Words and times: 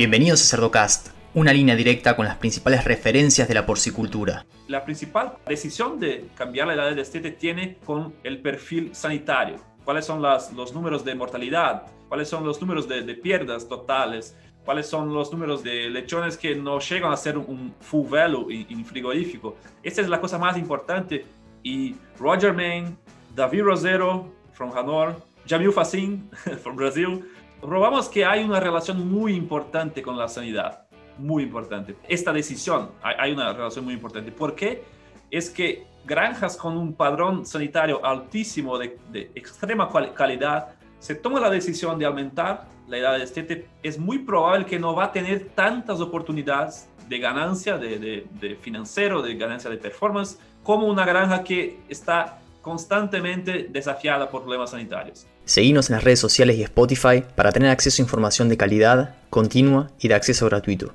Bienvenidos 0.00 0.40
a 0.40 0.56
Cerdocast, 0.56 1.08
una 1.34 1.52
línea 1.52 1.76
directa 1.76 2.16
con 2.16 2.24
las 2.24 2.38
principales 2.38 2.86
referencias 2.86 3.46
de 3.48 3.52
la 3.52 3.66
porcicultura. 3.66 4.46
La 4.66 4.82
principal 4.82 5.34
decisión 5.46 6.00
de 6.00 6.24
cambiar 6.34 6.68
la 6.68 6.72
edad 6.72 6.86
del 6.86 6.96
destete 6.96 7.32
tiene 7.32 7.76
con 7.84 8.14
el 8.24 8.40
perfil 8.40 8.94
sanitario. 8.94 9.56
¿Cuáles 9.84 10.06
son 10.06 10.22
los 10.22 10.72
números 10.72 11.04
de 11.04 11.14
mortalidad? 11.14 11.82
¿Cuáles 12.08 12.30
son 12.30 12.46
los 12.46 12.58
números 12.62 12.88
de, 12.88 13.02
de 13.02 13.14
pierdas 13.14 13.68
totales? 13.68 14.34
cuáles 14.64 14.86
son 14.86 15.12
los 15.12 15.30
números 15.32 15.62
de 15.62 15.90
lechones 15.90 16.38
que 16.38 16.54
no 16.54 16.80
llegan 16.80 17.12
a 17.12 17.16
ser 17.18 17.36
un 17.36 17.74
full 17.80 18.08
value 18.08 18.50
en, 18.50 18.82
frigorífico. 18.86 19.58
Esta 19.82 20.00
es 20.00 20.08
la 20.08 20.18
cosa 20.18 20.38
más 20.38 20.56
importante. 20.56 21.26
Y 21.62 21.94
Roger 22.18 22.54
Main, 22.54 22.96
David 23.34 23.64
Rosero, 23.64 24.32
from 24.54 24.72
Hanoi, 24.74 25.14
Jamil 25.46 25.72
Facin, 25.72 26.30
from 26.62 26.74
Brasil, 26.76 27.22
probamos 27.60 28.08
que 28.08 28.24
hay 28.24 28.44
una 28.44 28.60
relación 28.60 29.10
muy 29.10 29.34
importante 29.34 30.02
con 30.02 30.16
la 30.16 30.28
sanidad. 30.28 30.86
Muy 31.18 31.42
importante. 31.42 31.96
Esta 32.08 32.32
decisión, 32.32 32.90
hay, 33.02 33.32
una 33.32 33.52
relación 33.52 33.84
muy 33.84 33.94
importante. 33.94 34.32
¿Por 34.32 34.54
qué? 34.54 34.82
Es 35.30 35.50
que 35.50 35.86
granjas 36.04 36.56
con 36.56 36.76
un 36.76 36.94
padrón 36.94 37.44
sanitario 37.44 38.04
altísimo 38.04 38.78
de, 38.78 38.98
de 39.10 39.30
extrema 39.34 39.90
calidad 40.14 40.68
se 40.98 41.14
toma 41.14 41.40
la 41.40 41.50
decisión 41.50 41.98
de 41.98 42.06
aumentar 42.06 42.68
la 42.90 42.98
edad 42.98 43.12
de 43.14 43.20
destete, 43.20 43.68
es 43.82 43.98
muy 43.98 44.18
probable 44.18 44.66
que 44.66 44.78
no 44.78 44.94
va 44.94 45.04
a 45.04 45.12
tener 45.12 45.50
tantas 45.54 46.00
oportunidades 46.00 46.88
de 47.08 47.18
ganancia 47.18 47.78
de, 47.78 48.26
de, 48.28 48.56
financiero, 48.56 49.22
de 49.22 49.34
ganancia 49.34 49.70
de 49.70 49.76
performance, 49.76 50.38
como 50.62 50.86
una 50.86 51.04
granja 51.04 51.42
que 51.42 51.80
está 51.88 52.38
constantemente 52.60 53.68
desafiada 53.70 54.30
por 54.30 54.42
problemas 54.42 54.70
sanitarios. 54.70 55.26
Seguimos 55.44 55.90
en 55.90 55.96
las 55.96 56.04
redes 56.04 56.20
sociales 56.20 56.56
y 56.56 56.62
Spotify 56.62 57.24
para 57.34 57.52
tener 57.52 57.70
acceso 57.70 58.02
a 58.02 58.04
información 58.04 58.48
de 58.48 58.56
calidad, 58.56 59.16
continua 59.30 59.90
y 59.98 60.08
de 60.08 60.14
acceso 60.14 60.46
gratuito. 60.46 60.94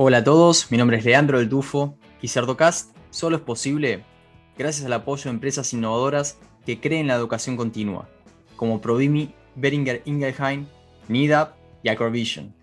Hola 0.00 0.18
a 0.18 0.24
todos, 0.24 0.70
mi 0.70 0.78
nombre 0.78 0.98
es 0.98 1.04
Leandro 1.04 1.38
del 1.38 1.48
Tufo 1.48 1.98
y 2.22 2.28
Cerdocast 2.28 2.96
solo 3.10 3.36
es 3.36 3.42
posible 3.42 4.04
gracias 4.56 4.86
al 4.86 4.92
apoyo 4.92 5.24
de 5.24 5.30
empresas 5.30 5.72
innovadoras 5.72 6.38
que 6.64 6.80
creen 6.80 7.06
la 7.06 7.14
educación 7.14 7.56
continua, 7.56 8.08
como 8.56 8.80
Provimi, 8.80 9.34
Beringer 9.56 10.02
Ingelheim, 10.04 10.66
NIDAP 11.08 11.56
y 11.82 11.88
Acrovision. 11.88 12.57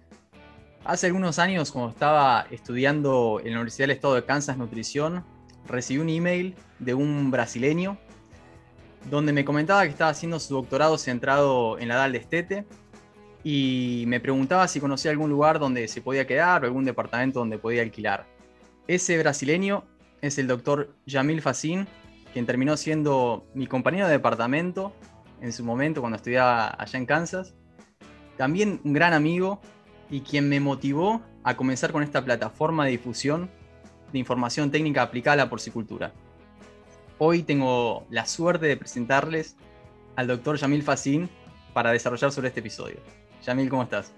Hace 0.86 1.08
algunos 1.08 1.40
años, 1.40 1.72
cuando 1.72 1.90
estaba 1.90 2.46
estudiando 2.52 3.42
en 3.44 3.54
la 3.54 3.58
Universidad 3.58 3.88
del 3.88 3.96
Estado 3.96 4.14
de 4.14 4.24
Kansas 4.24 4.56
Nutrición, 4.56 5.26
recibí 5.68 6.00
un 6.00 6.10
email 6.10 6.56
de 6.78 6.94
un 6.94 7.32
brasileño 7.32 7.98
donde 9.10 9.34
me 9.34 9.44
comentaba 9.44 9.82
que 9.82 9.90
estaba 9.90 10.12
haciendo 10.12 10.40
su 10.40 10.54
doctorado 10.54 11.00
centrado 11.00 11.80
en 11.80 11.88
la 11.88 11.96
edad 11.96 12.04
del 12.04 12.12
destete 12.12 12.68
y 13.44 14.04
me 14.06 14.20
preguntaba 14.20 14.68
si 14.68 14.80
conocía 14.80 15.10
algún 15.10 15.32
lugar 15.32 15.58
donde 15.58 15.88
se 15.88 16.02
podía 16.02 16.28
quedar 16.28 16.62
o 16.62 16.68
algún 16.68 16.86
departamento 16.86 17.40
donde 17.40 17.58
podía 17.58 17.82
alquilar. 17.82 18.28
Ese 18.88 19.18
brasileño 19.18 19.86
es 20.22 20.38
el 20.38 20.46
doctor 20.46 20.96
Yamil 21.08 21.42
Facín, 21.42 21.88
quien 22.32 22.46
terminó 22.46 22.78
siendo 22.78 23.48
mi 23.56 23.66
compañero 23.66 24.06
de 24.06 24.14
departamento 24.14 24.94
en 25.42 25.52
su 25.52 25.64
momento 25.64 26.02
cuando 26.02 26.18
estudiaba 26.18 26.76
allá 26.78 27.00
en 27.00 27.08
Kansas. 27.08 27.56
También 28.38 28.82
un 28.84 28.94
gran 28.94 29.14
amigo 29.14 29.62
y 30.10 30.22
quien 30.22 30.50
me 30.50 30.60
motivó 30.60 31.22
a 31.44 31.56
comenzar 31.56 31.92
con 31.92 32.04
esta 32.04 32.24
plataforma 32.24 32.86
de 32.86 32.92
difusión 32.92 33.50
de 34.12 34.20
información 34.20 34.72
técnica 34.72 35.02
aplicada 35.02 35.34
a 35.34 35.46
la 35.46 35.50
porcicultura. 35.50 36.14
Hoy 37.18 37.44
tengo 37.44 38.06
la 38.10 38.26
suerte 38.26 38.66
de 38.66 38.78
presentarles 38.78 39.56
al 40.16 40.28
doctor 40.28 40.58
Yamil 40.58 40.84
Facín 40.84 41.30
para 41.74 41.92
desarrollar 41.92 42.32
sobre 42.32 42.50
este 42.50 42.60
episodio. 42.60 42.98
Yamil, 43.46 43.70
¿cómo 43.70 43.84
estás? 43.84 44.14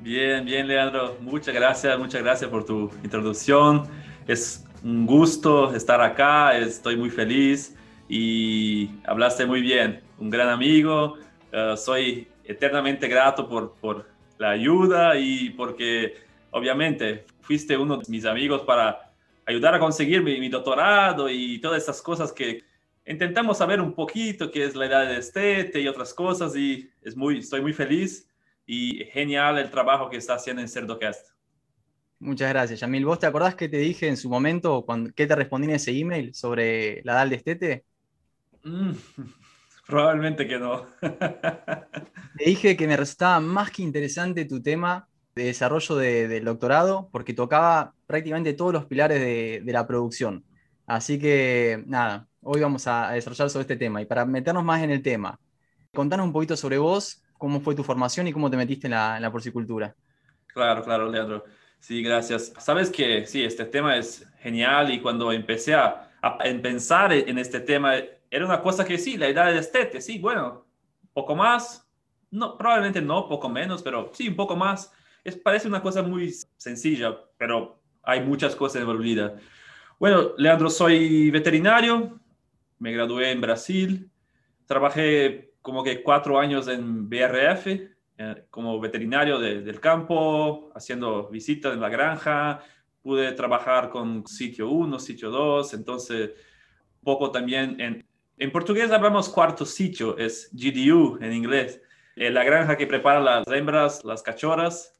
Bien, 0.00 0.44
bien, 0.44 0.66
Leandro. 0.66 1.16
Muchas 1.20 1.54
gracias, 1.54 1.98
muchas 1.98 2.22
gracias 2.22 2.50
por 2.50 2.64
tu 2.64 2.90
introducción. 3.02 3.84
Es 4.26 4.64
un 4.82 5.06
gusto 5.06 5.74
estar 5.74 6.00
acá, 6.00 6.56
estoy 6.56 6.96
muy 6.96 7.10
feliz 7.10 7.74
y 8.08 8.90
hablaste 9.04 9.46
muy 9.46 9.60
bien, 9.60 10.02
un 10.18 10.30
gran 10.30 10.48
amigo, 10.48 11.16
eh, 11.52 11.74
soy 11.76 12.28
eternamente 12.44 13.08
grato 13.08 13.48
por, 13.48 13.74
por 13.74 14.06
la 14.38 14.50
ayuda 14.50 15.18
y 15.18 15.50
porque 15.50 16.14
obviamente 16.50 17.24
fuiste 17.40 17.76
uno 17.76 17.98
de 17.98 18.04
mis 18.08 18.24
amigos 18.24 18.62
para 18.62 19.12
ayudar 19.46 19.74
a 19.74 19.78
conseguir 19.78 20.22
mi, 20.22 20.48
doctorado 20.48 21.30
y 21.30 21.60
todas 21.60 21.78
estas 21.78 22.02
cosas 22.02 22.32
que 22.32 22.64
intentamos 23.06 23.58
saber 23.58 23.80
un 23.80 23.94
poquito 23.94 24.50
qué 24.50 24.64
es 24.64 24.74
la 24.74 24.86
edad 24.86 25.06
de 25.06 25.18
estete 25.18 25.80
y 25.80 25.88
otras 25.88 26.12
cosas 26.12 26.56
y 26.56 26.90
es 27.02 27.16
muy, 27.16 27.38
estoy 27.38 27.60
muy 27.60 27.72
feliz 27.72 28.28
y 28.66 29.04
genial 29.12 29.58
el 29.58 29.70
trabajo 29.70 30.10
que 30.10 30.16
está 30.16 30.34
haciendo 30.34 30.60
en 30.60 30.68
Cerdocast. 30.68 31.30
Muchas 32.18 32.48
gracias, 32.48 32.80
Yamil. 32.80 33.04
¿Vos 33.04 33.18
te 33.18 33.26
acordás 33.26 33.54
que 33.54 33.68
te 33.68 33.76
dije 33.76 34.08
en 34.08 34.16
su 34.16 34.28
momento, 34.28 34.84
cuando, 34.84 35.12
qué 35.14 35.26
te 35.26 35.36
respondí 35.36 35.68
en 35.68 35.74
ese 35.74 35.92
email 35.92 36.34
sobre 36.34 37.02
la 37.04 37.14
DAL 37.14 37.30
de 37.30 37.36
Estete? 37.36 37.84
Mm, 38.64 38.92
probablemente 39.86 40.46
que 40.46 40.58
no. 40.58 40.86
te 41.00 42.44
dije 42.44 42.76
que 42.76 42.86
me 42.86 42.96
resultaba 42.96 43.40
más 43.40 43.70
que 43.70 43.82
interesante 43.82 44.44
tu 44.44 44.62
tema 44.62 45.08
de 45.34 45.44
desarrollo 45.44 45.96
del 45.96 46.44
doctorado, 46.44 47.08
porque 47.12 47.34
tocaba 47.34 47.94
prácticamente 48.06 48.54
todos 48.54 48.72
los 48.72 48.86
pilares 48.86 49.20
de, 49.20 49.72
la 49.72 49.86
producción. 49.86 50.44
Así 50.86 51.18
que, 51.18 51.82
nada, 51.86 52.26
hoy 52.42 52.60
vamos 52.60 52.86
a 52.86 53.10
desarrollar 53.10 53.50
sobre 53.50 53.62
este 53.62 53.76
tema. 53.76 54.00
Y 54.00 54.06
para 54.06 54.24
meternos 54.24 54.64
más 54.64 54.82
en 54.82 54.90
el 54.90 55.02
tema, 55.02 55.38
contanos 55.92 56.26
un 56.26 56.32
poquito 56.32 56.56
sobre 56.56 56.78
vos, 56.78 57.22
cómo 57.36 57.60
fue 57.60 57.74
tu 57.74 57.84
formación 57.84 58.26
y 58.26 58.32
cómo 58.32 58.50
te 58.50 58.56
metiste 58.56 58.86
en 58.86 58.92
la, 58.92 59.16
en 59.16 59.22
la 59.22 59.30
porcicultura. 59.30 59.94
Claro, 60.46 60.82
claro, 60.82 61.10
Leandro. 61.10 61.44
Sí, 61.78 62.02
gracias. 62.02 62.52
Sabes 62.58 62.90
que 62.90 63.26
sí, 63.26 63.44
este 63.44 63.64
tema 63.64 63.96
es 63.96 64.26
genial 64.40 64.90
y 64.90 65.00
cuando 65.00 65.30
empecé 65.32 65.74
a, 65.74 66.02
pensar 66.60 67.12
en 67.12 67.38
este 67.38 67.60
tema, 67.60 67.94
era 68.30 68.44
una 68.44 68.62
cosa 68.62 68.84
que 68.84 68.98
sí, 68.98 69.16
la 69.16 69.28
edad 69.28 69.52
de 69.52 69.58
estete, 69.58 70.00
sí, 70.00 70.18
bueno, 70.18 70.66
poco 71.12 71.34
más, 71.34 71.88
no, 72.30 72.56
probablemente 72.56 73.00
no, 73.00 73.28
poco 73.28 73.48
menos, 73.48 73.82
pero 73.82 74.10
sí, 74.12 74.28
un 74.28 74.36
poco 74.36 74.56
más. 74.56 74.92
Es, 75.24 75.36
parece 75.36 75.68
una 75.68 75.82
cosa 75.82 76.02
muy 76.02 76.34
sencilla, 76.56 77.16
pero 77.36 77.80
hay 78.02 78.20
muchas 78.20 78.54
cosas 78.54 78.82
envolvidas. 78.82 79.32
Bueno, 79.98 80.32
Leandro, 80.36 80.68
soy 80.68 81.30
veterinario, 81.30 82.20
me 82.78 82.92
gradué 82.92 83.30
en 83.30 83.40
Brasil, 83.40 84.10
trabajé 84.66 85.54
como 85.62 85.82
que 85.82 86.02
cuatro 86.02 86.38
años 86.38 86.68
en 86.68 87.08
BRF, 87.08 87.66
eh, 88.18 88.46
como 88.50 88.78
veterinario 88.78 89.38
del 89.38 89.80
campo, 89.80 90.70
haciendo 90.74 91.28
visitas 91.28 91.74
en 91.74 91.80
la 91.80 91.88
granja, 91.88 92.60
pude 93.02 93.32
trabajar 93.32 93.88
con 93.88 94.26
sitio 94.26 94.68
1, 94.68 94.98
sitio 94.98 95.30
2, 95.30 95.74
entonces 95.74 96.30
poco 97.02 97.30
también 97.30 97.80
en, 97.80 98.06
en 98.38 98.52
portugués 98.52 98.90
hablamos 98.90 99.28
cuarto 99.28 99.64
sitio, 99.64 100.16
es 100.18 100.50
GDU 100.52 101.18
en 101.20 101.32
inglés, 101.32 101.80
eh, 102.16 102.30
la 102.30 102.44
granja 102.44 102.76
que 102.76 102.86
prepara 102.86 103.20
las 103.20 103.46
hembras, 103.48 104.04
las 104.04 104.22
cachorras. 104.22 104.92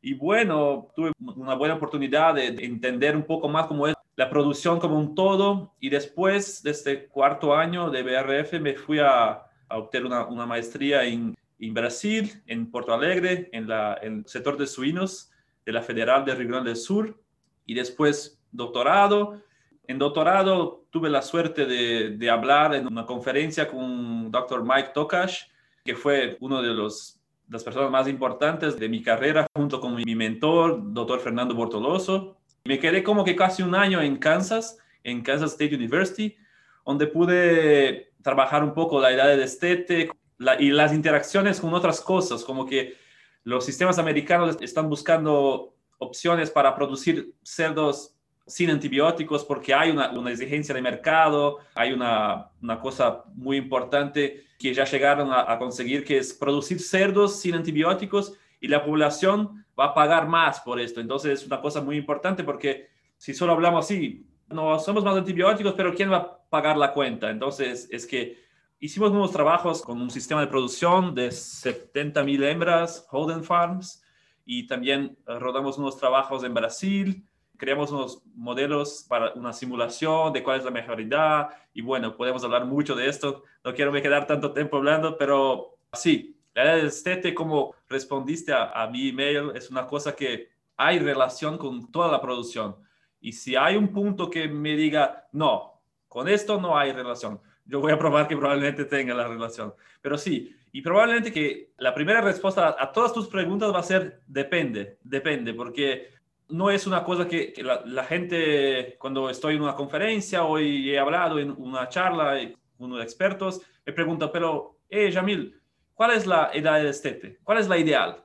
Y 0.00 0.14
bueno, 0.14 0.88
tuve 0.94 1.12
una 1.18 1.54
buena 1.54 1.74
oportunidad 1.74 2.34
de 2.34 2.46
entender 2.46 3.16
un 3.16 3.24
poco 3.24 3.48
más 3.48 3.66
cómo 3.66 3.88
es 3.88 3.94
la 4.14 4.30
producción 4.30 4.78
como 4.78 4.98
un 4.98 5.14
todo. 5.14 5.74
Y 5.80 5.90
después 5.90 6.62
de 6.62 6.70
este 6.70 7.06
cuarto 7.06 7.54
año 7.54 7.90
de 7.90 8.02
BRF 8.02 8.60
me 8.60 8.74
fui 8.74 9.00
a, 9.00 9.42
a 9.68 9.78
obtener 9.78 10.06
una, 10.06 10.26
una 10.26 10.46
maestría 10.46 11.04
en 11.04 11.34
en 11.58 11.74
Brasil, 11.74 12.42
en 12.46 12.70
Porto 12.70 12.92
Alegre, 12.92 13.48
en, 13.52 13.68
la, 13.68 13.94
el 13.94 14.26
sector 14.26 14.56
de 14.56 14.66
suinos 14.66 15.30
de 15.64 15.72
la 15.72 15.82
Federal 15.82 16.24
de 16.24 16.34
Rio 16.34 16.48
Grande 16.48 16.70
del 16.70 16.76
Sur, 16.76 17.18
y 17.64 17.74
después 17.74 18.40
doctorado. 18.52 19.42
En 19.88 19.98
doctorado 19.98 20.86
tuve 20.90 21.08
la 21.08 21.22
suerte 21.22 21.64
de, 21.66 22.30
hablar 22.30 22.74
en 22.74 22.86
una 22.86 23.06
conferencia 23.06 23.68
con 23.68 24.30
Dr. 24.30 24.64
Mike 24.64 24.90
Tokash, 24.92 25.44
que 25.84 25.94
fue 25.94 26.36
uno 26.40 26.62
de 26.62 26.74
los 26.74 27.20
las 27.48 27.62
personas 27.62 27.92
más 27.92 28.08
importantes 28.08 28.76
de 28.76 28.88
mi 28.88 29.02
carrera, 29.02 29.46
junto 29.54 29.80
con 29.80 29.94
mi 29.94 30.16
mentor, 30.16 30.80
doctor 30.92 31.20
Fernando 31.20 31.54
Bortoloso. 31.54 32.38
Me 32.64 32.80
quedé 32.80 33.04
como 33.04 33.24
que 33.24 33.36
casi 33.36 33.62
un 33.62 33.76
año 33.76 34.00
en 34.02 34.16
Kansas, 34.16 34.78
en 35.04 35.22
Kansas 35.22 35.52
State 35.52 35.76
University, 35.76 36.36
donde 36.84 37.06
pude 37.06 38.12
trabajar 38.20 38.64
un 38.64 38.74
poco 38.74 39.00
la 39.00 39.12
edad 39.12 39.28
de 39.28 39.36
destete, 39.36 40.10
y 40.58 40.70
las 40.70 40.92
interacciones 40.92 41.60
con 41.60 41.72
otras 41.72 42.00
cosas, 42.00 42.44
como 42.44 42.66
que 42.66 42.96
los 43.44 43.64
sistemas 43.64 43.98
americanos 43.98 44.58
están 44.60 44.88
buscando 44.88 45.74
opciones 45.98 46.50
para 46.50 46.74
producir 46.74 47.32
cerdos 47.42 48.15
sin 48.46 48.70
antibióticos 48.70 49.44
porque 49.44 49.74
hay 49.74 49.90
una, 49.90 50.10
una 50.10 50.30
exigencia 50.30 50.74
de 50.74 50.82
mercado, 50.82 51.58
hay 51.74 51.92
una, 51.92 52.50
una, 52.62 52.80
cosa 52.80 53.24
muy 53.34 53.56
importante 53.56 54.44
que 54.58 54.72
ya 54.72 54.84
llegaron 54.84 55.32
a, 55.32 55.50
a, 55.50 55.58
conseguir, 55.58 56.04
que 56.04 56.18
es 56.18 56.32
producir 56.32 56.80
cerdos 56.80 57.40
sin 57.40 57.54
antibióticos 57.54 58.34
y 58.60 58.68
la 58.68 58.84
población 58.84 59.64
va 59.78 59.86
a 59.86 59.94
pagar 59.94 60.28
más 60.28 60.60
por 60.60 60.80
esto. 60.80 61.00
Entonces 61.00 61.40
es 61.40 61.46
una 61.46 61.60
cosa 61.60 61.80
muy 61.80 61.96
importante 61.96 62.44
porque 62.44 62.88
si 63.18 63.34
solo 63.34 63.52
hablamos 63.52 63.84
así, 63.84 64.26
no 64.48 64.78
somos 64.78 65.04
más 65.04 65.16
antibióticos, 65.16 65.74
pero 65.74 65.94
¿quién 65.94 66.10
va 66.10 66.16
a 66.16 66.38
pagar 66.48 66.76
la 66.76 66.92
cuenta? 66.92 67.30
Entonces 67.30 67.88
es 67.90 68.06
que 68.06 68.38
hicimos 68.78 69.10
unos 69.10 69.32
trabajos 69.32 69.82
con 69.82 70.00
un 70.00 70.10
sistema 70.10 70.40
de 70.40 70.46
producción 70.46 71.14
de 71.14 71.28
70.000 71.28 72.44
hembras, 72.44 73.06
Holden 73.10 73.42
Farms, 73.42 74.02
y 74.44 74.66
también 74.66 75.18
eh, 75.26 75.38
rodamos 75.38 75.78
unos 75.78 75.96
trabajos 75.96 76.44
en 76.44 76.54
Brasil, 76.54 77.26
creamos 77.56 77.90
unos 77.90 78.22
modelos 78.34 79.06
para 79.08 79.32
una 79.34 79.52
simulación 79.52 80.32
de 80.32 80.42
cuál 80.42 80.58
es 80.58 80.64
la 80.64 80.70
mejoridad, 80.70 81.48
y 81.72 81.82
bueno, 81.82 82.16
podemos 82.16 82.42
hablar 82.44 82.64
mucho 82.64 82.94
de 82.94 83.08
esto, 83.08 83.44
no 83.64 83.74
quiero 83.74 83.92
me 83.92 84.02
quedar 84.02 84.26
tanto 84.26 84.52
tiempo 84.52 84.76
hablando, 84.76 85.16
pero 85.16 85.78
sí, 85.92 86.38
la 86.54 86.76
estete, 86.76 87.34
como 87.34 87.74
respondiste 87.88 88.52
a, 88.52 88.70
a 88.70 88.88
mi 88.88 89.10
email, 89.10 89.52
es 89.54 89.70
una 89.70 89.86
cosa 89.86 90.14
que 90.14 90.50
hay 90.76 90.98
relación 90.98 91.58
con 91.58 91.90
toda 91.90 92.10
la 92.10 92.20
producción. 92.20 92.76
Y 93.20 93.32
si 93.32 93.56
hay 93.56 93.76
un 93.76 93.88
punto 93.88 94.30
que 94.30 94.48
me 94.48 94.76
diga, 94.76 95.28
no, 95.32 95.82
con 96.08 96.28
esto 96.28 96.60
no 96.60 96.78
hay 96.78 96.92
relación, 96.92 97.40
yo 97.64 97.80
voy 97.80 97.92
a 97.92 97.98
probar 97.98 98.28
que 98.28 98.36
probablemente 98.36 98.84
tenga 98.84 99.14
la 99.14 99.28
relación. 99.28 99.74
Pero 100.00 100.16
sí, 100.16 100.54
y 100.72 100.82
probablemente 100.82 101.32
que 101.32 101.72
la 101.78 101.94
primera 101.94 102.20
respuesta 102.20 102.76
a, 102.78 102.92
todas 102.92 103.12
tus 103.12 103.28
preguntas 103.28 103.72
va 103.72 103.78
a 103.80 103.82
ser 103.82 104.20
depende, 104.26 104.98
depende, 105.02 105.54
porque 105.54 106.10
no 106.48 106.70
es 106.70 106.86
una 106.86 107.02
cosa 107.02 107.26
que, 107.26 107.54
la, 107.62 108.04
gente, 108.04 108.96
cuando 108.98 109.28
estoy 109.28 109.56
en 109.56 109.62
una 109.62 109.74
conferencia 109.74 110.44
o 110.44 110.58
he 110.58 110.98
hablado 110.98 111.38
en 111.38 111.50
una 111.50 111.88
charla 111.88 112.38
con 112.76 112.92
unos 112.92 113.02
expertos, 113.02 113.60
me 113.84 113.92
pregunta, 113.92 114.30
pero, 114.30 114.78
eh, 114.88 115.10
Jamil, 115.12 115.60
¿cuál 115.94 116.12
es 116.12 116.26
la 116.26 116.50
edad 116.52 116.78
del 116.78 116.88
estete? 116.88 117.38
¿Cuál 117.42 117.58
es 117.58 117.68
la 117.68 117.78
ideal? 117.78 118.24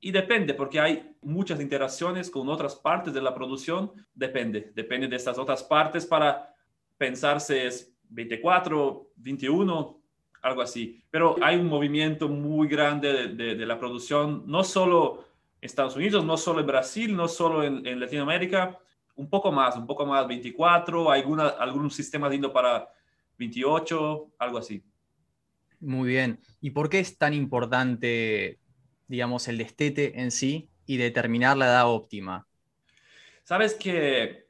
Y 0.00 0.12
depende, 0.12 0.54
porque 0.54 0.78
hay 0.78 1.16
muchas 1.22 1.60
interacciones 1.60 2.30
con 2.30 2.48
otras 2.48 2.76
partes 2.76 3.12
de 3.12 3.20
la 3.20 3.34
producción. 3.34 3.92
Depende, 4.14 4.70
depende 4.74 5.08
de 5.08 5.16
estas 5.16 5.38
otras 5.38 5.62
partes 5.62 6.06
para 6.06 6.54
pensarse 6.96 7.66
es 7.66 7.94
24, 8.10 9.10
21, 9.16 10.00
algo 10.42 10.62
así. 10.62 11.02
Pero 11.10 11.36
hay 11.42 11.56
un 11.56 11.66
movimiento 11.66 12.28
muy 12.28 12.68
grande 12.68 13.28
de, 13.28 13.66
la 13.66 13.78
producción, 13.78 14.44
no 14.46 14.64
solo 14.64 15.24
Estados 15.60 15.96
Unidos, 15.96 16.24
no 16.24 16.36
solo 16.36 16.60
en 16.60 16.66
Brasil, 16.66 17.16
no 17.16 17.28
solo 17.28 17.64
en, 17.64 18.00
Latinoamérica, 18.00 18.78
un 19.16 19.28
poco 19.28 19.50
más, 19.50 19.76
un 19.76 19.86
poco 19.86 20.06
más, 20.06 20.26
24, 20.28 21.10
alguna, 21.10 21.48
algún 21.48 21.90
sistema 21.90 22.28
lindo 22.28 22.52
para 22.52 22.88
28, 23.38 24.32
algo 24.38 24.58
así. 24.58 24.82
Muy 25.80 26.08
bien. 26.08 26.40
¿Y 26.60 26.70
por 26.70 26.88
qué 26.88 27.00
es 27.00 27.18
tan 27.18 27.34
importante, 27.34 28.58
digamos, 29.06 29.48
el 29.48 29.58
destete 29.58 30.20
en 30.20 30.30
sí 30.30 30.70
y 30.86 30.96
determinar 30.96 31.56
la 31.56 31.66
edad 31.66 31.88
óptima? 31.88 32.46
Sabes 33.44 33.74
que 33.74 34.46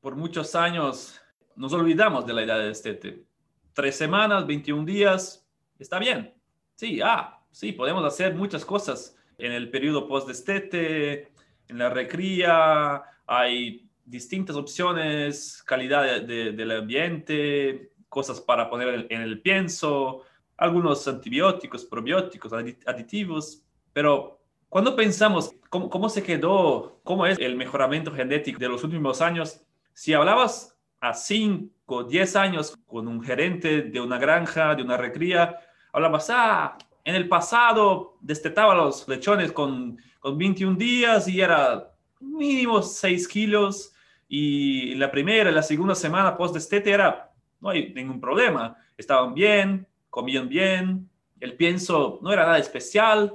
por 0.00 0.16
muchos 0.16 0.54
años 0.54 1.20
nos 1.56 1.72
olvidamos 1.72 2.26
de 2.26 2.32
la 2.34 2.42
edad 2.42 2.58
de 2.58 2.68
destete. 2.68 3.24
Tres 3.72 3.96
semanas, 3.96 4.46
21 4.46 4.84
días, 4.84 5.46
está 5.78 5.98
bien. 5.98 6.34
Sí, 6.74 7.00
ah, 7.02 7.40
sí, 7.50 7.72
podemos 7.72 8.04
hacer 8.04 8.34
muchas 8.34 8.64
cosas 8.64 9.15
en 9.38 9.52
el 9.52 9.70
periodo 9.70 10.06
post-destete, 10.06 11.28
en 11.68 11.78
la 11.78 11.90
recría, 11.90 13.02
hay 13.26 13.88
distintas 14.04 14.56
opciones, 14.56 15.62
calidad 15.64 16.22
del 16.22 16.70
ambiente, 16.70 17.90
cosas 18.08 18.40
para 18.40 18.70
poner 18.70 19.06
en 19.10 19.20
el 19.20 19.40
pienso, 19.42 20.22
algunos 20.56 21.06
antibióticos, 21.06 21.84
probióticos, 21.84 22.52
aditivos, 22.52 23.62
pero 23.92 24.40
cuando 24.68 24.96
pensamos 24.96 25.52
cómo, 25.68 25.90
cómo 25.90 26.08
se 26.08 26.22
quedó, 26.22 27.00
cómo 27.02 27.26
es 27.26 27.38
el 27.38 27.56
mejoramiento 27.56 28.12
genético 28.12 28.58
de 28.58 28.68
los 28.68 28.84
últimos 28.84 29.20
años, 29.20 29.60
si 29.92 30.14
hablabas 30.14 30.78
a 31.00 31.14
5, 31.14 32.04
10 32.04 32.36
años 32.36 32.76
con 32.86 33.08
un 33.08 33.22
gerente 33.22 33.82
de 33.82 34.00
una 34.00 34.18
granja, 34.18 34.74
de 34.74 34.82
una 34.82 34.96
recría, 34.96 35.58
hablabas, 35.92 36.28
ah, 36.30 36.76
en 37.06 37.14
el 37.14 37.28
pasado 37.28 38.18
destetaba 38.20 38.74
los 38.74 39.06
lechones 39.06 39.52
con, 39.52 39.96
con 40.18 40.36
21 40.36 40.76
días 40.76 41.28
y 41.28 41.40
era 41.40 41.92
mínimo 42.18 42.82
6 42.82 43.28
kilos 43.28 43.94
y 44.28 44.96
la 44.96 45.08
primera 45.08 45.52
la 45.52 45.62
segunda 45.62 45.94
semana 45.94 46.36
post 46.36 46.54
destete 46.54 46.90
era, 46.90 47.32
no 47.60 47.68
hay 47.70 47.94
ningún 47.94 48.20
problema, 48.20 48.76
estaban 48.98 49.34
bien, 49.34 49.86
comían 50.10 50.48
bien, 50.48 51.08
el 51.38 51.54
pienso 51.54 52.18
no 52.22 52.32
era 52.32 52.44
nada 52.44 52.58
especial. 52.58 53.34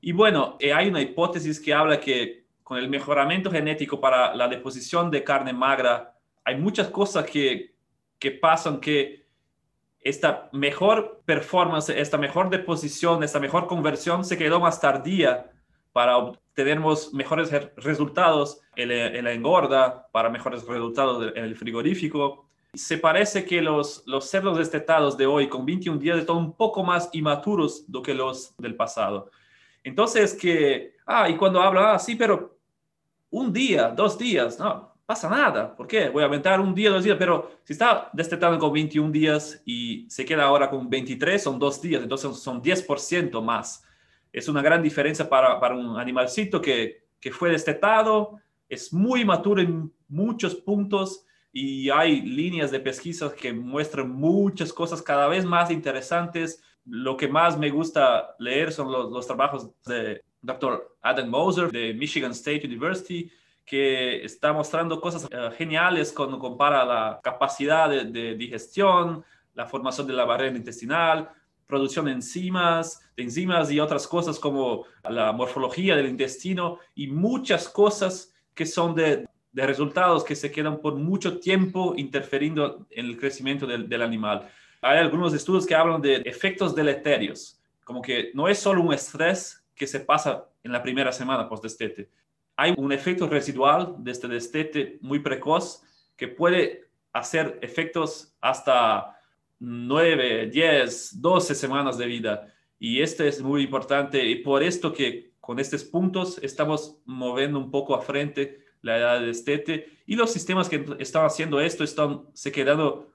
Y 0.00 0.12
bueno, 0.12 0.56
eh, 0.58 0.72
hay 0.72 0.88
una 0.88 1.02
hipótesis 1.02 1.60
que 1.60 1.74
habla 1.74 2.00
que 2.00 2.44
con 2.62 2.78
el 2.78 2.88
mejoramiento 2.88 3.50
genético 3.50 4.00
para 4.00 4.34
la 4.34 4.48
deposición 4.48 5.10
de 5.10 5.22
carne 5.22 5.52
magra 5.52 6.16
hay 6.42 6.56
muchas 6.56 6.88
cosas 6.88 7.26
que, 7.26 7.74
que 8.18 8.30
pasan 8.30 8.80
que 8.80 9.19
esta 10.00 10.48
mejor 10.52 11.22
performance, 11.24 11.90
esta 11.90 12.16
mejor 12.16 12.50
deposición, 12.50 13.22
esta 13.22 13.38
mejor 13.38 13.66
conversión 13.66 14.24
se 14.24 14.38
quedó 14.38 14.60
más 14.60 14.80
tardía 14.80 15.50
para 15.92 16.16
obtener 16.16 16.80
mejores 17.12 17.50
resultados 17.76 18.60
en 18.76 19.24
la 19.24 19.32
engorda, 19.32 20.08
para 20.12 20.30
mejores 20.30 20.64
resultados 20.66 21.32
en 21.34 21.44
el 21.44 21.56
frigorífico. 21.56 22.46
Se 22.72 22.98
parece 22.98 23.44
que 23.44 23.60
los, 23.60 24.04
los 24.06 24.26
cerdos 24.26 24.56
destetados 24.56 25.16
de 25.16 25.26
hoy 25.26 25.48
con 25.48 25.66
21 25.66 25.98
días 25.98 26.18
están 26.18 26.36
un 26.36 26.56
poco 26.56 26.84
más 26.84 27.10
inmaturos 27.12 27.84
do 27.90 28.02
que 28.02 28.14
los 28.14 28.54
del 28.58 28.76
pasado. 28.76 29.30
Entonces 29.82 30.34
que, 30.34 30.94
ah, 31.06 31.28
y 31.28 31.36
cuando 31.36 31.60
habla, 31.60 31.94
ah, 31.94 31.98
sí, 31.98 32.14
pero 32.14 32.58
un 33.30 33.52
día, 33.52 33.88
dos 33.88 34.16
días, 34.16 34.58
no, 34.58 34.89
pasa 35.10 35.28
nada. 35.28 35.74
¿Por 35.74 35.88
qué? 35.88 36.08
Voy 36.08 36.22
a 36.22 36.26
aventar 36.26 36.60
un 36.60 36.72
día, 36.72 36.88
dos 36.88 37.02
días, 37.02 37.16
pero 37.18 37.58
si 37.64 37.72
está 37.72 38.08
destetando 38.12 38.60
con 38.60 38.72
21 38.72 39.10
días 39.10 39.60
y 39.66 40.08
se 40.08 40.24
queda 40.24 40.44
ahora 40.44 40.70
con 40.70 40.88
23, 40.88 41.42
son 41.42 41.58
dos 41.58 41.82
días, 41.82 42.00
entonces 42.00 42.38
son 42.38 42.62
10% 42.62 43.42
más. 43.42 43.84
Es 44.32 44.46
una 44.46 44.62
gran 44.62 44.80
diferencia 44.80 45.28
para, 45.28 45.58
para 45.58 45.74
un 45.74 45.98
animalcito 45.98 46.62
que, 46.62 47.08
que 47.18 47.32
fue 47.32 47.50
destetado, 47.50 48.38
es 48.68 48.92
muy 48.92 49.24
maturo 49.24 49.60
en 49.60 49.92
muchos 50.06 50.54
puntos 50.54 51.26
y 51.52 51.90
hay 51.90 52.20
líneas 52.20 52.70
de 52.70 52.78
pesquisa 52.78 53.34
que 53.34 53.52
muestran 53.52 54.08
muchas 54.08 54.72
cosas 54.72 55.02
cada 55.02 55.26
vez 55.26 55.44
más 55.44 55.72
interesantes. 55.72 56.62
Lo 56.84 57.16
que 57.16 57.26
más 57.26 57.58
me 57.58 57.70
gusta 57.70 58.36
leer 58.38 58.70
son 58.70 58.92
los, 58.92 59.10
los 59.10 59.26
trabajos 59.26 59.72
de 59.86 60.22
Dr. 60.40 60.96
Adam 61.02 61.28
Moser 61.28 61.72
de 61.72 61.94
Michigan 61.94 62.30
State 62.30 62.64
University, 62.64 63.28
que 63.70 64.24
está 64.24 64.52
mostrando 64.52 65.00
cosas 65.00 65.28
eh, 65.30 65.50
geniales 65.56 66.12
cuando 66.12 66.40
compara 66.40 66.84
la 66.84 67.20
capacidad 67.22 67.88
de, 67.88 68.34
digestión, 68.34 69.24
la 69.54 69.64
formación 69.64 70.08
de 70.08 70.12
la 70.12 70.24
barrera 70.24 70.56
intestinal, 70.56 71.30
producción 71.68 72.06
de 72.06 72.10
enzimas, 72.10 73.00
de 73.16 73.22
enzimas 73.22 73.70
y 73.70 73.78
otras 73.78 74.08
cosas 74.08 74.40
como 74.40 74.86
la 75.08 75.30
morfología 75.30 75.94
del 75.94 76.08
intestino 76.08 76.80
y 76.96 77.06
muchas 77.06 77.68
cosas 77.68 78.34
que 78.54 78.66
son 78.66 78.92
de, 78.96 79.28
resultados 79.52 80.24
que 80.24 80.34
se 80.34 80.50
quedan 80.50 80.80
por 80.80 80.96
mucho 80.96 81.38
tiempo 81.38 81.94
interfiriendo 81.96 82.88
en 82.90 83.06
el 83.06 83.16
crecimiento 83.16 83.68
del, 83.68 83.88
del 83.88 84.02
animal. 84.02 84.48
Hay 84.82 84.98
algunos 84.98 85.32
estudios 85.32 85.64
que 85.64 85.76
hablan 85.76 86.02
de 86.02 86.16
efectos 86.24 86.74
deleterios, 86.74 87.60
como 87.84 88.02
que 88.02 88.32
no 88.34 88.48
es 88.48 88.58
solo 88.58 88.82
un 88.82 88.92
estrés 88.92 89.64
que 89.76 89.86
se 89.86 90.00
pasa 90.00 90.48
en 90.64 90.72
la 90.72 90.82
primera 90.82 91.12
semana 91.12 91.48
post-destete, 91.48 92.10
hay 92.60 92.74
un 92.76 92.92
efecto 92.92 93.26
residual 93.26 93.94
de 93.96 94.10
este 94.10 94.28
destete 94.28 94.98
muy 95.00 95.20
precoz 95.20 95.82
que 96.14 96.28
puede 96.28 96.90
hacer 97.10 97.58
efectos 97.62 98.34
hasta 98.38 99.18
9, 99.60 100.50
10, 100.52 101.22
12 101.22 101.54
semanas 101.54 101.96
de 101.96 102.04
vida. 102.04 102.52
Y 102.78 103.00
este 103.00 103.28
es 103.28 103.40
muy 103.40 103.62
importante 103.62 104.26
y 104.26 104.36
por 104.42 104.62
esto 104.62 104.92
que 104.92 105.32
con 105.40 105.58
estos 105.58 105.84
puntos 105.84 106.38
estamos 106.42 106.98
moviendo 107.06 107.58
un 107.58 107.70
poco 107.70 107.94
a 107.94 108.02
frente 108.02 108.62
la 108.82 108.98
edad 108.98 109.20
de 109.20 109.28
destete 109.28 109.86
y 110.04 110.14
los 110.14 110.30
sistemas 110.30 110.68
que 110.68 110.84
están 110.98 111.24
haciendo 111.24 111.62
esto 111.62 111.82
están 111.82 112.26
se 112.34 112.52
quedando 112.52 113.10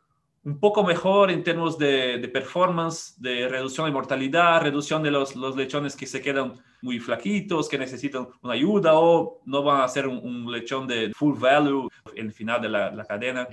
un 0.46 0.60
poco 0.60 0.84
mejor 0.84 1.32
en 1.32 1.44
términos 1.44 1.78
de, 1.78 2.30
performance, 2.32 3.16
de 3.18 3.48
reducción 3.50 3.88
de 3.88 3.92
mortalidad, 3.92 4.62
reducción 4.62 5.02
de 5.02 5.10
los, 5.10 5.36
los, 5.36 5.56
lechones 5.56 5.96
que 5.96 6.06
se 6.06 6.22
quedan 6.22 6.54
muy 6.82 7.00
flaquitos, 7.00 7.68
que 7.68 7.80
necesitan 7.80 8.28
una 8.44 8.54
ayuda 8.54 8.94
o 8.94 9.42
no 9.46 9.64
van 9.64 9.82
a 9.82 9.88
ser 9.88 10.08
un, 10.08 10.52
lechón 10.52 10.86
de 10.88 11.12
full 11.16 11.38
value 11.40 11.90
en 12.16 12.28
el 12.28 12.32
final 12.32 12.62
de 12.62 12.70
la, 12.70 12.92
la 12.92 13.06
cadena. 13.06 13.48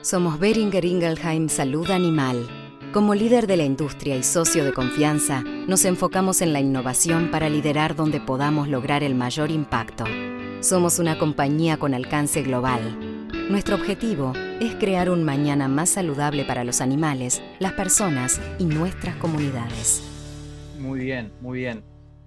Somos 0.00 0.38
Beringer 0.40 0.84
Ingelheim 0.84 1.50
Salud 1.50 1.90
Animal. 1.90 2.48
Como 2.94 3.14
líder 3.14 3.46
de 3.46 3.58
la 3.58 3.64
industria 3.64 4.16
y 4.16 4.22
socio 4.22 4.64
de 4.64 4.72
confianza, 4.72 5.42
nos 5.42 5.84
enfocamos 5.84 6.40
en 6.40 6.54
la 6.54 6.60
innovación 6.60 7.30
para 7.30 7.50
liderar 7.50 7.94
donde 7.94 8.20
podamos 8.20 8.68
lograr 8.68 9.02
el 9.02 9.14
mayor 9.14 9.50
impacto. 9.50 10.04
Somos 10.60 10.98
una 10.98 11.18
compañía 11.18 11.76
con 11.78 11.92
alcance 11.92 12.42
global 12.42 13.15
nuestro 13.48 13.76
objetivo 13.76 14.32
es 14.60 14.74
crear 14.74 15.08
un 15.08 15.22
mañana 15.22 15.68
más 15.68 15.90
saludable 15.90 16.44
para 16.44 16.64
los 16.64 16.80
animales, 16.80 17.42
las 17.60 17.74
personas 17.74 18.40
y 18.58 18.64
nuestras 18.64 19.16
comunidades. 19.16 20.02
Muy 20.78 21.00
bien, 21.00 21.32
muy 21.40 21.60
bien. 21.60 21.84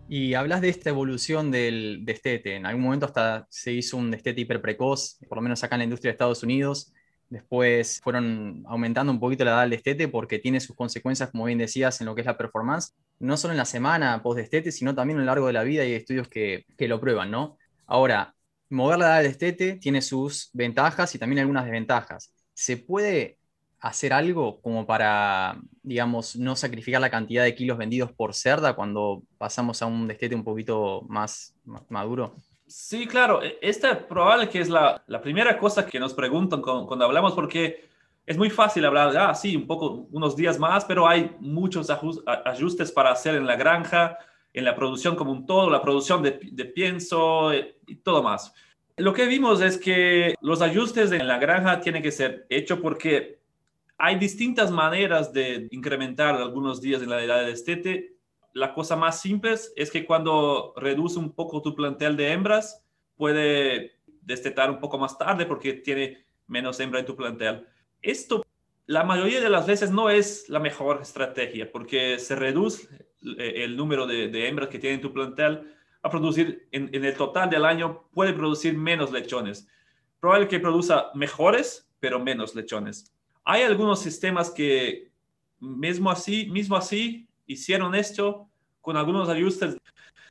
Y 0.07 0.33
hablas 0.33 0.61
de 0.61 0.69
esta 0.69 0.89
evolución 0.89 1.51
del 1.51 2.03
destete. 2.05 2.55
En 2.55 2.65
algún 2.65 2.83
momento 2.83 3.05
hasta 3.05 3.45
se 3.49 3.73
hizo 3.73 3.97
un 3.97 4.11
destete 4.11 4.41
hiperprecoz, 4.41 5.19
por 5.27 5.37
lo 5.37 5.41
menos 5.41 5.63
acá 5.63 5.75
en 5.75 5.79
la 5.79 5.83
industria 5.83 6.09
de 6.09 6.13
Estados 6.13 6.43
Unidos. 6.43 6.93
después 7.29 7.99
fueron 8.01 8.63
aumentando 8.65 9.11
un 9.11 9.19
poquito 9.19 9.45
la 9.45 9.51
edad 9.51 9.61
del 9.61 9.69
destete 9.69 10.07
porque 10.07 10.39
tiene 10.39 10.59
sus 10.59 10.75
consecuencias, 10.75 11.29
como 11.29 11.45
bien 11.45 11.59
decías, 11.59 12.01
en 12.01 12.07
lo 12.07 12.15
que 12.15 12.21
es 12.21 12.27
la 12.27 12.37
performance, 12.37 12.95
no 13.19 13.37
solo 13.37 13.51
en 13.51 13.57
la 13.57 13.65
semana 13.65 14.23
post 14.23 14.39
destete, 14.39 14.71
sino 14.71 14.95
también 14.95 15.17
a 15.19 15.21
lo 15.21 15.25
largo 15.27 15.45
de 15.45 15.53
la 15.53 15.63
vida 15.63 15.85
y 15.85 15.93
estudios 15.93 16.27
que, 16.27 16.65
que 16.75 16.87
lo 16.87 16.99
prueban, 16.99 17.29
¿no? 17.29 17.57
Ahora, 17.85 18.33
mover 18.69 18.99
la 18.99 19.05
edad 19.05 19.17
del 19.17 19.31
destete 19.31 19.75
tiene 19.77 20.01
sus 20.01 20.49
ventajas 20.53 21.13
y 21.15 21.19
también 21.19 21.39
algunas 21.39 21.65
desventajas. 21.65 22.33
¿Se 22.53 22.77
puede 22.77 23.39
hacer 23.79 24.13
algo 24.13 24.61
como 24.61 24.85
para, 24.85 25.57
digamos, 25.81 26.35
no 26.35 26.55
sacrificar 26.55 26.99
la 27.01 27.09
cantidad 27.09 27.43
de 27.43 27.55
kilos 27.55 27.77
vendidos 27.77 28.11
por 28.11 28.33
cerda 28.33 28.73
cuando 28.73 29.23
pasamos 29.37 29.81
a 29.81 29.85
un 29.85 30.07
destete 30.07 30.35
un 30.35 30.43
poquito 30.43 31.05
más, 31.07 31.55
maduro? 31.89 32.35
Sí, 32.67 33.07
claro. 33.07 33.41
E, 33.41 33.57
esta 33.61 33.91
es 33.91 33.97
probable 34.03 34.49
que 34.49 34.59
es 34.59 34.69
la, 34.69 35.03
la 35.07 35.21
primera 35.21 35.57
cosa 35.57 35.85
que 35.85 35.99
nos 35.99 36.13
preguntan 36.13 36.61
cuando, 36.61 37.05
hablamos 37.05 37.33
porque 37.33 37.87
es 38.25 38.37
muy 38.37 38.49
fácil 38.49 38.85
hablar, 38.85 39.15
ah, 39.17 39.33
sí, 39.33 39.55
un 39.55 39.65
poco, 39.65 40.07
unos 40.11 40.35
días 40.35 40.59
más, 40.59 40.85
pero 40.85 41.07
hay 41.07 41.35
muchos 41.39 41.89
ajustes 41.89 42.91
para 42.91 43.11
hacer 43.11 43.35
en 43.35 43.47
la 43.47 43.55
granja, 43.55 44.19
en 44.53 44.65
la 44.65 44.75
producción 44.75 45.15
como 45.15 45.31
un 45.31 45.45
todo, 45.45 45.69
la 45.69 45.81
producción 45.81 46.23
de, 46.23 46.31
pienso 46.73 47.51
eh, 47.53 47.77
y 47.87 47.95
todo 47.95 48.23
más. 48.23 48.53
Lo 48.97 49.13
que 49.13 49.27
vimos 49.27 49.61
es 49.61 49.77
que 49.77 50.35
los 50.41 50.61
ajustes 50.61 51.11
en 51.11 51.27
la 51.27 51.37
granja 51.37 51.79
tienen 51.79 52.03
que 52.03 52.11
ser 52.11 52.45
hechos 52.49 52.79
porque 52.79 53.39
hay 53.97 54.17
distintas 54.17 54.71
maneras 54.71 55.31
de 55.31 55.67
incrementar 55.71 56.35
algunos 56.35 56.81
días 56.81 57.01
en 57.01 57.09
la 57.09 57.23
edad 57.23 57.41
de 57.41 57.51
destete. 57.51 58.15
La 58.53 58.73
cosa 58.73 58.95
más 58.95 59.21
simple 59.21 59.55
es 59.75 59.91
que 59.91 60.05
cuando 60.05 60.73
reduce 60.75 61.19
un 61.19 61.33
poco 61.33 61.61
tu 61.61 61.75
plantel 61.75 62.17
de 62.17 62.31
hembras, 62.31 62.83
puede 63.15 63.99
destetar 64.21 64.69
un 64.69 64.79
poco 64.79 64.97
más 64.97 65.17
tarde 65.17 65.45
porque 65.45 65.73
tiene 65.73 66.25
menos 66.47 66.79
hembra 66.79 66.99
en 66.99 67.05
tu 67.05 67.15
plantel. 67.15 67.67
Esto, 68.01 68.45
la 68.85 69.03
mayoría 69.03 69.41
de 69.41 69.49
las 69.49 69.67
veces, 69.67 69.91
no 69.91 70.09
es 70.09 70.49
la 70.49 70.59
mejor 70.59 71.01
estrategia 71.01 71.71
porque 71.71 72.19
se 72.19 72.35
reduce 72.35 73.08
el 73.21 73.75
número 73.75 74.07
de, 74.07 74.47
hembras 74.47 74.69
que 74.69 74.79
tiene 74.79 74.95
en 74.95 75.01
tu 75.01 75.13
plantel 75.13 75.73
a 76.01 76.09
producir 76.09 76.67
en, 76.71 76.89
en, 76.93 77.03
el 77.03 77.15
total 77.15 77.49
del 77.49 77.65
año 77.65 78.07
puede 78.13 78.33
producir 78.33 78.77
menos 78.77 79.11
lechones. 79.11 79.67
Probable 80.19 80.47
que 80.47 80.59
produzca 80.59 81.11
mejores, 81.13 81.89
pero 81.99 82.19
menos 82.19 82.55
lechones. 82.55 83.13
Hay 83.43 83.63
algunos 83.63 84.01
sistemas 84.01 84.49
que 84.49 85.11
mismo 85.59 86.09
así, 86.09 86.49
mismo 86.49 86.75
así 86.77 87.27
hicieron 87.45 87.95
esto 87.95 88.49
con 88.81 88.97
algunos 88.97 89.27
ajustes. 89.29 89.77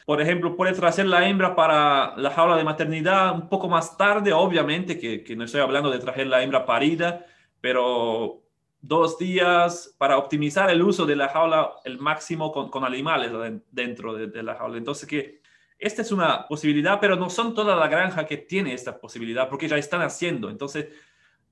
Por 0.07 0.23
ejemplo, 0.23 0.57
puede 0.57 0.73
traer 0.73 1.07
la 1.07 1.29
hembra 1.29 1.55
para 1.55 2.17
la 2.17 2.31
jaula 2.31 2.57
de 2.57 2.65
maternidad 2.65 3.35
un 3.35 3.49
poco 3.49 3.69
más 3.69 3.97
tarde, 3.99 4.33
obviamente, 4.33 4.99
que, 4.99 5.23
que 5.23 5.37
no 5.37 5.45
estoy 5.45 5.61
hablando 5.61 5.91
de 5.91 5.99
traer 5.99 6.29
la 6.29 6.43
hembra 6.43 6.65
parida, 6.65 7.27
pero 7.61 8.43
dos 8.89 9.19
días 9.19 9.95
para 9.99 10.17
optimizar 10.17 10.71
el 10.71 10.83
uso 10.83 11.05
de 11.05 11.15
la 11.15 11.29
jaula 11.29 11.75
el 11.85 11.99
máximo 11.99 12.51
con, 12.51 12.71
con 12.71 12.85
animales 12.85 13.31
dentro 13.71 14.15
de, 14.15 14.29
de, 14.29 14.43
la 14.43 14.55
jaula. 14.55 14.79
Entonces, 14.79 15.07
que 15.07 15.43
esta 15.79 16.03
es 16.03 16.11
una 16.11 16.49
posibilidad, 16.49 16.99
pero 16.99 17.15
no 17.15 17.29
son 17.29 17.55
toda 17.55 17.77
la 17.77 17.87
granja 17.87 18.27
que 18.27 18.39
tiene 18.39 18.73
esta 18.73 18.99
posibilidad, 18.99 19.49
porque 19.49 19.69
ya 19.69 19.77
están 19.77 20.01
haciendo. 20.01 20.49
Entonces, 20.49 20.89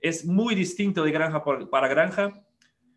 es 0.00 0.24
muy 0.24 0.54
distinto 0.54 1.02
de 1.04 1.12
granja 1.12 1.44
para 1.70 1.88
granja. 1.88 2.32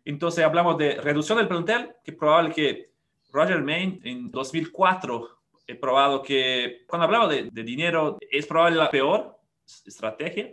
Entonces 0.04 0.44
hablamos 0.44 0.78
de 0.78 1.00
reducción 1.00 1.38
del 1.38 1.48
plantel, 1.48 1.94
que 2.02 2.12
es 2.12 2.16
probable 2.16 2.52
que 2.52 2.92
Roger 3.32 3.62
Main 3.62 4.00
en 4.04 4.30
2004 4.30 5.28
he 5.66 5.74
probado 5.74 6.22
que 6.22 6.84
cuando 6.86 7.04
hablaba 7.04 7.28
de, 7.28 7.50
dinero 7.50 8.18
es 8.30 8.46
probable 8.46 8.76
la 8.76 8.90
peor 8.90 9.38
estrategia, 9.86 10.52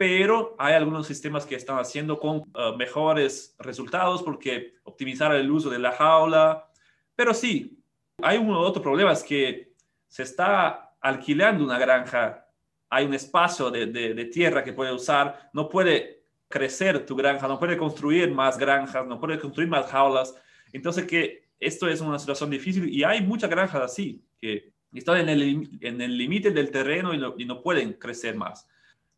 pero 0.00 0.56
hay 0.58 0.72
algunos 0.72 1.06
sistemas 1.06 1.44
que 1.44 1.56
están 1.56 1.78
haciendo 1.78 2.18
con 2.18 2.38
uh, 2.38 2.74
mejores 2.78 3.54
resultados 3.58 4.22
porque 4.22 4.76
optimizar 4.84 5.34
el 5.34 5.50
uso 5.50 5.68
de 5.68 5.78
la 5.78 5.92
jaula. 5.92 6.66
Pero 7.14 7.34
sí, 7.34 7.78
hay 8.22 8.38
un 8.38 8.50
otro 8.54 8.80
problema, 8.80 9.12
es 9.12 9.22
que 9.22 9.74
se 10.08 10.22
está 10.22 10.94
alquilando 11.02 11.62
una 11.62 11.78
granja 11.78 12.46
hay 12.88 13.04
un 13.04 13.12
espacio 13.12 13.70
de, 13.70 14.30
tierra 14.32 14.64
que 14.64 14.72
puede 14.72 14.90
usar, 14.90 15.50
no 15.52 15.68
puede 15.68 16.24
crecer 16.48 17.04
tu 17.04 17.14
granja, 17.14 17.46
no 17.46 17.58
puede 17.58 17.76
construir 17.76 18.30
más 18.32 18.56
granjas, 18.56 19.06
no 19.06 19.20
puede 19.20 19.38
construir 19.38 19.68
más 19.68 19.84
jaulas. 19.90 20.34
Entonces 20.72 21.04
que 21.04 21.50
esto 21.60 21.86
es 21.86 22.00
una 22.00 22.18
situación 22.18 22.48
difícil 22.48 22.88
y 22.88 23.04
hay 23.04 23.20
muchas 23.20 23.50
granjas 23.50 23.82
así 23.82 24.24
que 24.40 24.72
están 24.94 25.18
en 25.18 25.28
el 26.00 26.16
límite 26.16 26.52
del 26.52 26.70
terreno 26.70 27.12
y 27.12 27.18
no, 27.18 27.34
y 27.36 27.44
no 27.44 27.62
pueden 27.62 27.92
crecer 27.92 28.34
más. 28.34 28.66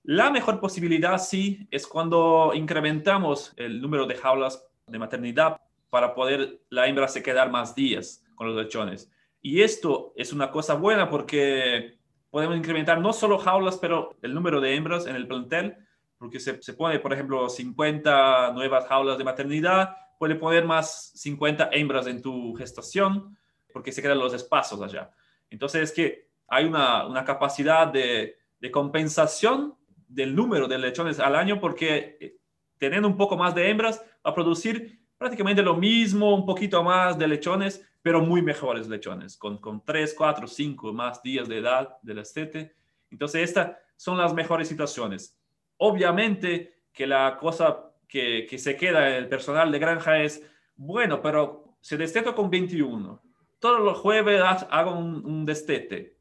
La 0.05 0.31
mejor 0.31 0.59
posibilidad 0.59 1.19
sí 1.19 1.67
es 1.71 1.87
cuando 1.87 2.53
incrementamos 2.55 3.53
el 3.57 3.81
número 3.81 4.07
de 4.07 4.17
jaulas 4.17 4.67
de 4.87 4.99
maternidad 4.99 5.61
para 5.91 6.15
poder 6.15 6.61
la 6.71 6.89
hembra 6.89 7.07
se 7.07 7.23
quedar 7.23 7.51
más 7.51 7.75
días 7.75 8.25
con 8.35 8.49
los 8.49 8.57
lechones. 8.57 9.11
Y 9.41 9.63
esto 9.63 10.13
es 10.17 10.33
una 10.33 10.51
cosa 10.51 10.75
buena 10.75 11.09
porque 11.09 11.99
podemos 12.31 12.57
incrementar 12.57 13.01
no 13.01 13.13
solo 13.13 13.39
jaulas, 13.39 13.77
pero 13.77 14.17
el 14.23 14.35
número 14.35 14.61
de 14.61 14.75
hembras 14.75 15.07
en 15.07 15.17
el 15.17 15.29
plantel, 15.29 15.77
porque 16.19 16.41
se, 16.41 16.63
se 16.63 16.73
pone, 16.73 16.99
por 16.99 17.13
ejemplo, 17.13 17.49
50 17.49 18.53
nuevas 18.53 18.87
jaulas 18.87 19.19
de 19.19 19.25
maternidad, 19.25 19.97
puede 20.19 20.37
poner 20.37 20.65
más 20.65 21.13
50 21.15 21.71
hembras 21.73 22.07
en 22.07 22.23
tu 22.23 22.55
gestación, 22.55 23.37
porque 23.73 23.93
se 23.93 24.01
quedan 24.01 24.19
los 24.19 24.33
espacios 24.33 24.81
allá. 24.81 25.11
Entonces 25.51 25.83
es 25.83 25.93
que 25.93 26.29
hay 26.49 26.65
una, 26.65 27.07
una 27.07 27.25
capacidad 27.25 27.87
de, 27.89 28.37
de, 28.61 28.71
compensación 28.71 29.75
del 30.15 30.35
número 30.35 30.69
de 30.69 30.79
lechones 30.79 31.19
al 31.19 31.37
año, 31.37 31.61
porque 31.61 32.17
eh, 32.21 32.37
teniendo 32.79 33.09
un 33.09 33.17
poco 33.17 33.37
más 33.37 33.55
de 33.55 33.71
hembras, 33.71 34.05
va 34.27 34.31
a 34.31 34.35
producir 34.35 35.01
prácticamente 35.17 35.63
lo 35.63 35.77
mismo, 35.77 36.35
un 36.35 36.45
poquito 36.45 36.83
más 36.83 37.19
de 37.19 37.29
lechones, 37.29 37.87
pero 38.03 38.21
muy 38.21 38.43
mejores 38.43 38.89
lechones, 38.89 39.37
con, 39.37 39.59
con 39.59 39.85
3, 39.85 40.15
4, 40.17 40.47
5 40.47 40.93
más 40.93 41.23
días 41.23 41.49
de 41.49 41.59
edad 41.59 41.97
del 42.03 42.19
estete. 42.19 42.75
Entonces, 43.11 43.43
estas 43.43 43.77
son 43.97 44.19
las 44.19 44.35
mejores 44.35 44.69
situaciones. 44.69 45.39
Obviamente 45.77 46.83
que 46.93 47.07
la 47.07 47.37
cosa 47.39 47.93
que, 48.09 48.47
que 48.49 48.59
se 48.59 48.77
queda 48.77 49.09
en 49.09 49.15
el 49.15 49.29
personal 49.29 49.71
de 49.71 49.79
granja 49.79 50.23
es, 50.23 50.45
bueno, 50.75 51.23
pero 51.23 51.77
se 51.81 51.97
desteto 51.97 52.35
con 52.35 52.51
21. 52.51 53.23
Todos 53.59 53.81
los 53.81 53.99
jueves 53.99 54.43
hago 54.71 54.99
un, 54.99 55.45
destete. 55.45 56.17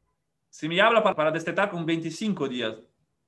Si 0.48 0.68
me 0.68 0.80
habla 0.80 1.02
para, 1.02 1.16
para, 1.16 1.30
destetar 1.30 1.70
con 1.70 1.86
25 1.86 2.48
días, 2.48 2.76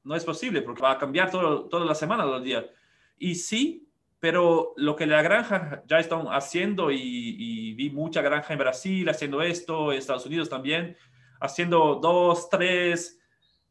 no 0.04 0.14
es 0.14 0.25
posible 0.25 0.62
porque 0.62 0.82
va 0.82 0.92
a 0.92 0.99
cambiar 0.99 1.30
todo, 1.30 1.68
toda 1.68 1.84
la 1.84 1.94
semana 1.94 2.25
los 2.25 2.44
días. 2.44 2.64
Y 3.18 3.34
sí, 3.34 3.88
pero 4.20 4.73
lo 4.76 4.96
que 4.96 5.06
la 5.06 5.20
granja 5.20 5.82
ya 5.87 5.99
están 5.99 6.26
haciendo, 6.28 6.90
y, 6.90 7.75
vi 7.75 7.90
mucha 7.90 8.23
granja 8.23 8.54
en 8.54 8.58
Brasil 8.58 9.06
haciendo 9.08 9.42
esto, 9.42 9.92
en 9.92 9.99
Estados 9.99 10.25
Unidos 10.25 10.49
también, 10.49 10.96
haciendo 11.40 11.96
dos, 11.96 12.49
tres. 12.49 13.20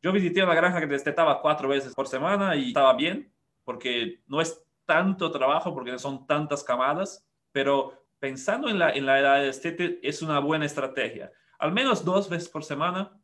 Yo 0.01 0.11
visité 0.11 0.43
una 0.43 0.53
granja 0.53 0.79
que 0.79 0.85
destetaba 0.85 1.41
cuatro 1.41 1.69
veces 1.69 1.93
por 1.95 2.07
semana 2.07 2.55
y 2.55 2.67
estaba 2.67 2.93
bien, 2.93 3.33
porque 3.63 4.21
no 4.27 4.41
es 4.41 4.63
tanto 4.85 5.31
trabajo, 5.31 5.73
porque 5.73 5.91
no 5.91 5.97
son 5.97 6.27
tantas 6.27 6.63
camadas, 6.63 7.25
pero 7.51 8.05
pensando 8.19 8.69
en 8.69 8.77
la, 8.77 8.91
en 8.91 9.05
la 9.05 9.19
edad 9.19 9.39
de 9.39 9.45
destete 9.45 9.99
es 10.03 10.21
una 10.21 10.37
buena 10.37 10.65
estrategia. 10.65 11.31
Al 11.57 11.71
menos 11.71 12.05
dos 12.05 12.29
veces 12.29 12.49
por 12.49 12.63
semana, 12.63 13.19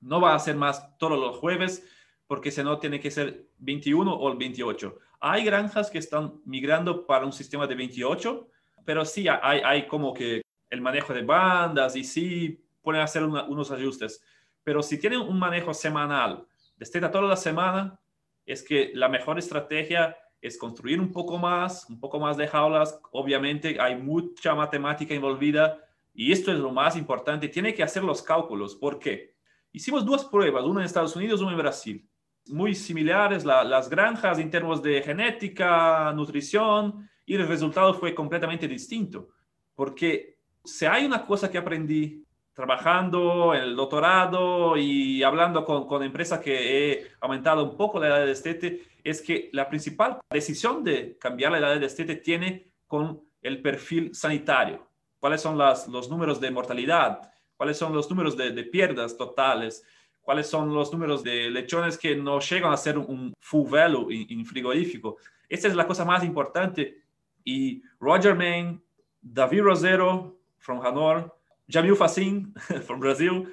no 0.00 0.20
va 0.20 0.34
a 0.34 0.38
ser 0.38 0.54
más 0.54 0.96
todos 0.98 1.18
los 1.18 1.38
jueves, 1.38 1.84
porque 2.28 2.50
si 2.50 2.62
no 2.62 2.78
tiene 2.78 3.00
que 3.00 3.10
ser 3.10 3.48
21 3.58 4.14
o 4.14 4.30
el 4.30 4.36
28. 4.36 4.98
Hay 5.18 5.44
granjas 5.44 5.90
que 5.90 5.98
están 5.98 6.40
migrando 6.44 7.06
para 7.06 7.24
un 7.24 7.32
sistema 7.32 7.66
de 7.66 7.74
28, 7.74 8.46
pero 8.84 9.04
sí 9.04 9.26
hay, 9.26 9.60
hay 9.64 9.88
como 9.88 10.12
que 10.12 10.42
el 10.70 10.80
manejo 10.82 11.14
de 11.14 11.22
bandas 11.22 11.96
y 11.96 12.04
sí 12.04 12.62
pueden 12.82 13.00
hacer 13.00 13.24
unos 13.24 13.70
ajustes. 13.70 14.22
Pero 14.62 14.82
si 14.82 15.00
tienen 15.00 15.20
un 15.20 15.38
manejo 15.38 15.72
semanal, 15.72 16.46
desde 16.76 17.00
toda 17.00 17.22
la 17.22 17.36
semana, 17.36 17.98
es 18.44 18.62
que 18.62 18.92
la 18.94 19.08
mejor 19.08 19.38
estrategia 19.38 20.14
es 20.40 20.58
construir 20.58 21.00
un 21.00 21.10
poco 21.10 21.38
más, 21.38 21.88
un 21.88 21.98
poco 21.98 22.20
más 22.20 22.36
de 22.36 22.46
jaulas. 22.46 23.00
Obviamente 23.10 23.80
hay 23.80 23.96
mucha 23.96 24.54
matemática 24.54 25.14
envolvida 25.14 25.82
y 26.12 26.30
esto 26.30 26.52
es 26.52 26.58
lo 26.58 26.70
más 26.72 26.94
importante. 26.94 27.48
Tiene 27.48 27.72
que 27.74 27.82
hacer 27.82 28.04
los 28.04 28.22
cálculos. 28.22 28.76
¿Por 28.76 28.98
qué? 28.98 29.34
Hicimos 29.72 30.04
dos 30.04 30.26
pruebas, 30.26 30.64
una 30.64 30.80
en 30.80 30.86
Estados 30.86 31.16
Unidos, 31.16 31.40
una 31.40 31.52
en 31.52 31.58
Brasil 31.58 32.08
muy 32.50 32.74
similares 32.74 33.44
las 33.44 33.88
granjas 33.88 34.38
en 34.38 34.50
términos 34.50 34.82
de 34.82 35.02
genética, 35.02 36.12
nutrición, 36.14 37.08
y 37.24 37.34
el 37.34 37.46
resultado 37.46 37.94
fue 37.94 38.14
completamente 38.14 38.66
distinto. 38.66 39.28
Porque 39.74 40.38
si 40.64 40.86
hay 40.86 41.06
una 41.06 41.24
cosa 41.24 41.50
que 41.50 41.58
aprendí 41.58 42.24
trabajando 42.54 43.54
en 43.54 43.62
el 43.62 43.76
doctorado 43.76 44.76
y 44.76 45.22
hablando 45.22 45.64
con, 45.64 45.86
con 45.86 46.02
empresas 46.02 46.40
que 46.40 46.92
he 46.92 47.06
aumentado 47.20 47.62
un 47.64 47.76
poco 47.76 48.00
la 48.00 48.08
edad 48.08 48.26
de 48.26 48.32
estete, 48.32 48.82
es 49.04 49.22
que 49.22 49.48
la 49.52 49.68
principal 49.68 50.18
decisión 50.30 50.82
de 50.82 51.16
cambiar 51.18 51.52
la 51.52 51.58
edad 51.58 51.78
de 51.78 51.86
estete 51.86 52.16
tiene 52.16 52.72
con 52.86 53.22
el 53.42 53.62
perfil 53.62 54.14
sanitario. 54.14 54.88
¿Cuáles 55.20 55.40
son 55.40 55.56
las, 55.56 55.86
los 55.86 56.08
números 56.10 56.40
de 56.40 56.50
mortalidad? 56.50 57.30
¿Cuáles 57.56 57.76
son 57.76 57.92
los 57.92 58.08
números 58.10 58.36
de, 58.36 58.50
de 58.50 58.64
pierdas 58.64 59.16
totales? 59.16 59.84
Cuáles 60.28 60.50
son 60.50 60.74
los 60.74 60.92
números 60.92 61.24
de 61.24 61.48
lechones 61.48 61.96
que 61.96 62.14
no 62.14 62.38
llegan 62.38 62.70
a 62.70 62.76
ser 62.76 62.98
un 62.98 63.32
full 63.40 63.66
value 63.66 64.08
en, 64.10 64.44
frigorífico. 64.44 65.16
Esta 65.48 65.68
es 65.68 65.74
la 65.74 65.86
cosa 65.86 66.04
más 66.04 66.22
importante. 66.22 66.98
Y 67.44 67.82
Roger 67.98 68.34
Main, 68.34 68.78
David 69.22 69.62
Rosero, 69.62 70.38
from 70.58 70.84
Hanor, 70.84 71.34
Jamil 71.66 71.96
Facin, 71.96 72.52
from 72.86 73.00
Brasil, 73.00 73.50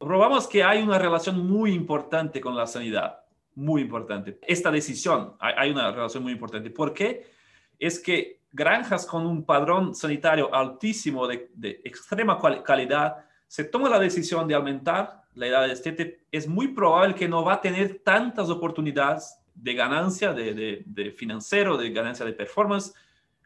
probamos 0.00 0.48
que 0.48 0.64
hay 0.64 0.82
una 0.82 0.98
relación 0.98 1.46
muy 1.46 1.72
importante 1.72 2.40
con 2.40 2.56
la 2.56 2.66
sanidad, 2.66 3.20
muy 3.54 3.82
importante. 3.82 4.40
Esta 4.42 4.72
decisión, 4.72 5.36
hay 5.38 5.70
una 5.70 5.92
relación 5.92 6.24
muy 6.24 6.32
importante. 6.32 6.70
¿Por 6.70 6.92
qué? 6.92 7.24
Es 7.78 8.00
que 8.00 8.40
granjas 8.50 9.06
con 9.06 9.24
un 9.28 9.44
padrón 9.44 9.94
sanitario 9.94 10.52
altísimo 10.52 11.28
de, 11.28 11.52
de 11.54 11.80
extrema 11.84 12.36
calidad 12.64 13.14
se 13.46 13.62
toma 13.62 13.88
la 13.88 14.00
decisión 14.00 14.48
de 14.48 14.56
aumentar 14.56 15.24
la 15.36 15.46
edad 15.46 15.62
de 15.62 15.68
destete, 15.68 16.24
es 16.32 16.48
muy 16.48 16.68
probable 16.68 17.14
que 17.14 17.28
no 17.28 17.44
va 17.44 17.54
a 17.54 17.60
tener 17.60 18.00
tantas 18.02 18.48
oportunidades 18.48 19.38
de 19.54 19.74
ganancia 19.74 20.32
de, 20.32 20.82
de, 20.84 21.10
financiero, 21.12 21.76
de 21.76 21.90
ganancia 21.90 22.24
de 22.24 22.32
performance, 22.32 22.92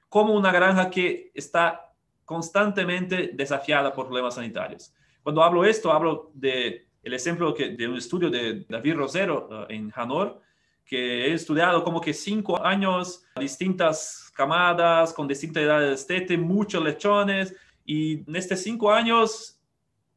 como 0.08 0.34
una 0.34 0.52
granja 0.52 0.88
que 0.88 1.30
está 1.34 1.92
constantemente 2.24 3.30
desafiada 3.34 3.92
por 3.92 4.06
problemas 4.06 4.36
sanitarios. 4.36 4.92
Cuando 5.22 5.42
hablo 5.42 5.64
esto, 5.64 5.92
hablo 5.92 6.30
de 6.32 6.86
el 7.02 7.14
ejemplo 7.14 7.54
que, 7.54 7.70
de 7.70 7.88
un 7.88 7.96
estudio 7.96 8.30
de 8.30 8.64
David 8.68 8.94
Rosero 8.94 9.48
uh, 9.48 9.72
en 9.72 9.92
Hanor, 9.94 10.40
que 10.84 11.26
he 11.26 11.32
estudiado 11.32 11.82
como 11.82 12.00
que 12.00 12.12
cinco 12.12 12.62
años, 12.64 13.24
distintas 13.36 14.30
camadas, 14.34 15.12
con 15.12 15.26
distintas 15.26 15.62
edades 15.62 15.84
de 15.84 15.90
destete, 15.90 16.38
muchos 16.38 16.82
lechones, 16.82 17.54
y 17.84 18.28
en 18.28 18.36
estos 18.36 18.60
cinco 18.60 18.92
años, 18.92 19.60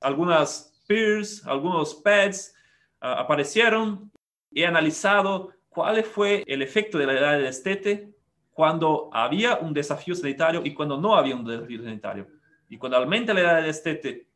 algunas 0.01 0.72
peers, 0.87 1.45
algunos 1.45 1.95
pads 1.95 2.53
ah, 3.01 3.19
aparecieron. 3.19 4.11
He 4.53 4.65
analizado 4.65 5.51
cuál 5.69 6.03
fue 6.03 6.43
el 6.47 6.61
efecto 6.61 6.97
de 6.97 7.05
la 7.07 7.13
edad 7.13 7.31
de 7.33 7.43
destete 7.43 8.13
cuando 8.51 9.09
había 9.11 9.57
un 9.57 9.73
desafío 9.73 10.15
sanitario 10.15 10.61
y 10.63 10.73
cuando 10.73 10.97
no 10.97 11.15
había 11.15 11.35
un 11.35 11.45
desafío 11.45 11.81
sanitario. 11.83 12.27
Y 12.69 12.77
cuando 12.77 12.97
aumenta 12.97 13.33
la 13.33 13.41
edad 13.41 13.55
de 13.57 13.67
destete 13.67 14.27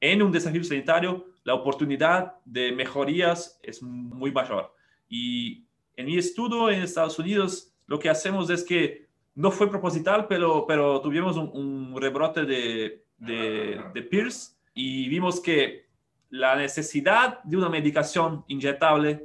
en 0.00 0.22
un 0.22 0.32
desafío 0.32 0.64
sanitario, 0.64 1.26
la 1.44 1.54
oportunidad 1.54 2.34
de 2.44 2.72
mejorías 2.72 3.60
es 3.62 3.82
muy 3.82 4.32
mayor. 4.32 4.74
Y 5.08 5.64
en 5.94 6.06
mi 6.06 6.18
estudio 6.18 6.70
en 6.70 6.82
Estados 6.82 7.18
Unidos, 7.18 7.72
lo 7.86 7.98
que 7.98 8.08
hacemos 8.08 8.50
es 8.50 8.64
que 8.64 9.06
no 9.34 9.50
fue 9.50 9.70
proposital, 9.70 10.26
pero, 10.26 10.66
pero 10.66 11.00
tuvimos 11.00 11.36
un, 11.36 11.94
rebrote 11.96 12.44
de, 12.44 13.04
de, 13.18 13.82
de 13.94 14.02
peers 14.02 14.58
y 14.74 15.08
vimos 15.08 15.40
que 15.40 15.85
la 16.30 16.56
necesidad 16.56 17.42
de 17.44 17.56
una 17.56 17.68
medicación 17.68 18.44
inyectable 18.48 19.24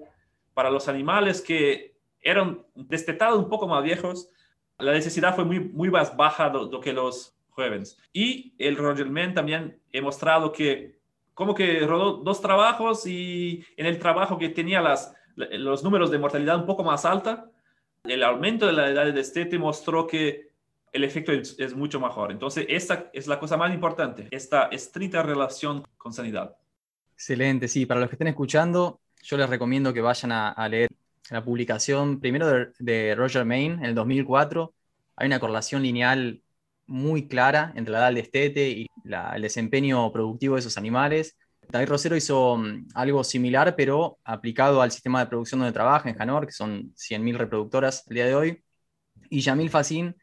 para 0.53 0.69
los 0.69 0.87
animales 0.87 1.41
que 1.41 1.95
eran 2.21 2.63
destetados 2.75 3.39
un 3.39 3.49
poco 3.49 3.67
más 3.67 3.83
viejos, 3.83 4.29
la 4.77 4.91
necesidad 4.91 5.35
fue 5.35 5.45
muy, 5.45 5.59
muy 5.59 5.89
más 5.89 6.15
baja 6.15 6.49
do, 6.49 6.79
que 6.79 6.93
los 6.93 7.35
jóvenes. 7.49 7.97
Y 8.13 8.53
el 8.57 8.77
Roger 8.77 9.07
también 9.33 9.79
he 9.91 10.01
mostrado 10.01 10.51
que 10.51 10.99
como 11.33 11.55
que 11.55 11.79
rodó 11.87 12.17
dos 12.17 12.41
trabajos 12.41 13.05
y 13.07 13.63
en 13.77 13.85
el 13.85 13.97
trabajo 13.97 14.37
que 14.37 14.49
tenía 14.49 14.81
las, 14.81 15.15
los 15.35 15.83
números 15.83 16.11
de 16.11 16.19
mortalidad 16.19 16.57
un 16.57 16.65
poco 16.65 16.83
más 16.83 17.05
alta, 17.05 17.49
el 18.03 18.23
aumento 18.23 18.65
de 18.67 18.73
la 18.73 18.89
edad 18.89 19.05
de 19.05 19.11
destete 19.11 19.57
mostró 19.57 20.05
que 20.05 20.51
el 20.91 21.03
efecto 21.03 21.31
es, 21.31 21.57
es 21.57 21.73
mucho 21.73 21.99
mejor. 21.99 22.31
Entonces, 22.31 22.65
esta 22.67 23.09
es 23.13 23.27
la 23.27 23.39
cosa 23.39 23.57
más 23.57 23.73
importante, 23.73 24.27
esta 24.31 24.65
estricta 24.65 25.23
relación 25.23 25.83
con 25.97 26.11
sanidad. 26.11 26.57
Excelente, 27.21 27.67
sí, 27.67 27.85
para 27.85 27.99
los 27.99 28.09
que 28.09 28.15
estén 28.15 28.29
escuchando, 28.29 28.99
yo 29.21 29.37
les 29.37 29.47
recomiendo 29.47 29.93
que 29.93 30.01
vayan 30.01 30.31
a, 30.31 30.67
leer 30.67 30.89
la 31.29 31.45
publicación 31.45 32.19
primero 32.19 32.71
de, 32.79 33.13
Roger 33.13 33.45
Main 33.45 33.73
en 33.73 33.85
el 33.85 33.93
2004. 33.93 34.73
Hay 35.17 35.27
una 35.27 35.39
correlación 35.39 35.83
lineal 35.83 36.41
muy 36.87 37.27
clara 37.27 37.73
entre 37.75 37.91
la 37.91 37.99
edad 37.99 38.05
del 38.07 38.15
destete 38.15 38.69
y 38.71 38.87
el 39.35 39.41
desempeño 39.43 40.11
productivo 40.11 40.55
de 40.55 40.61
esos 40.61 40.79
animales. 40.79 41.37
David 41.69 41.89
Rosero 41.89 42.15
hizo 42.15 42.57
mm, 42.57 42.87
algo 42.95 43.23
similar, 43.23 43.75
pero 43.75 44.17
aplicado 44.23 44.81
al 44.81 44.91
sistema 44.91 45.19
de 45.19 45.27
producción 45.27 45.59
donde 45.59 45.73
trabaja, 45.73 46.09
en 46.09 46.19
Hanor, 46.19 46.47
que 46.47 46.53
son 46.53 46.91
100.000 46.95 47.37
reproductoras 47.37 48.03
el 48.07 48.15
día 48.15 48.25
de 48.25 48.33
hoy. 48.33 48.63
Y 49.29 49.43
Jamil 49.43 49.69
Facin 49.69 50.15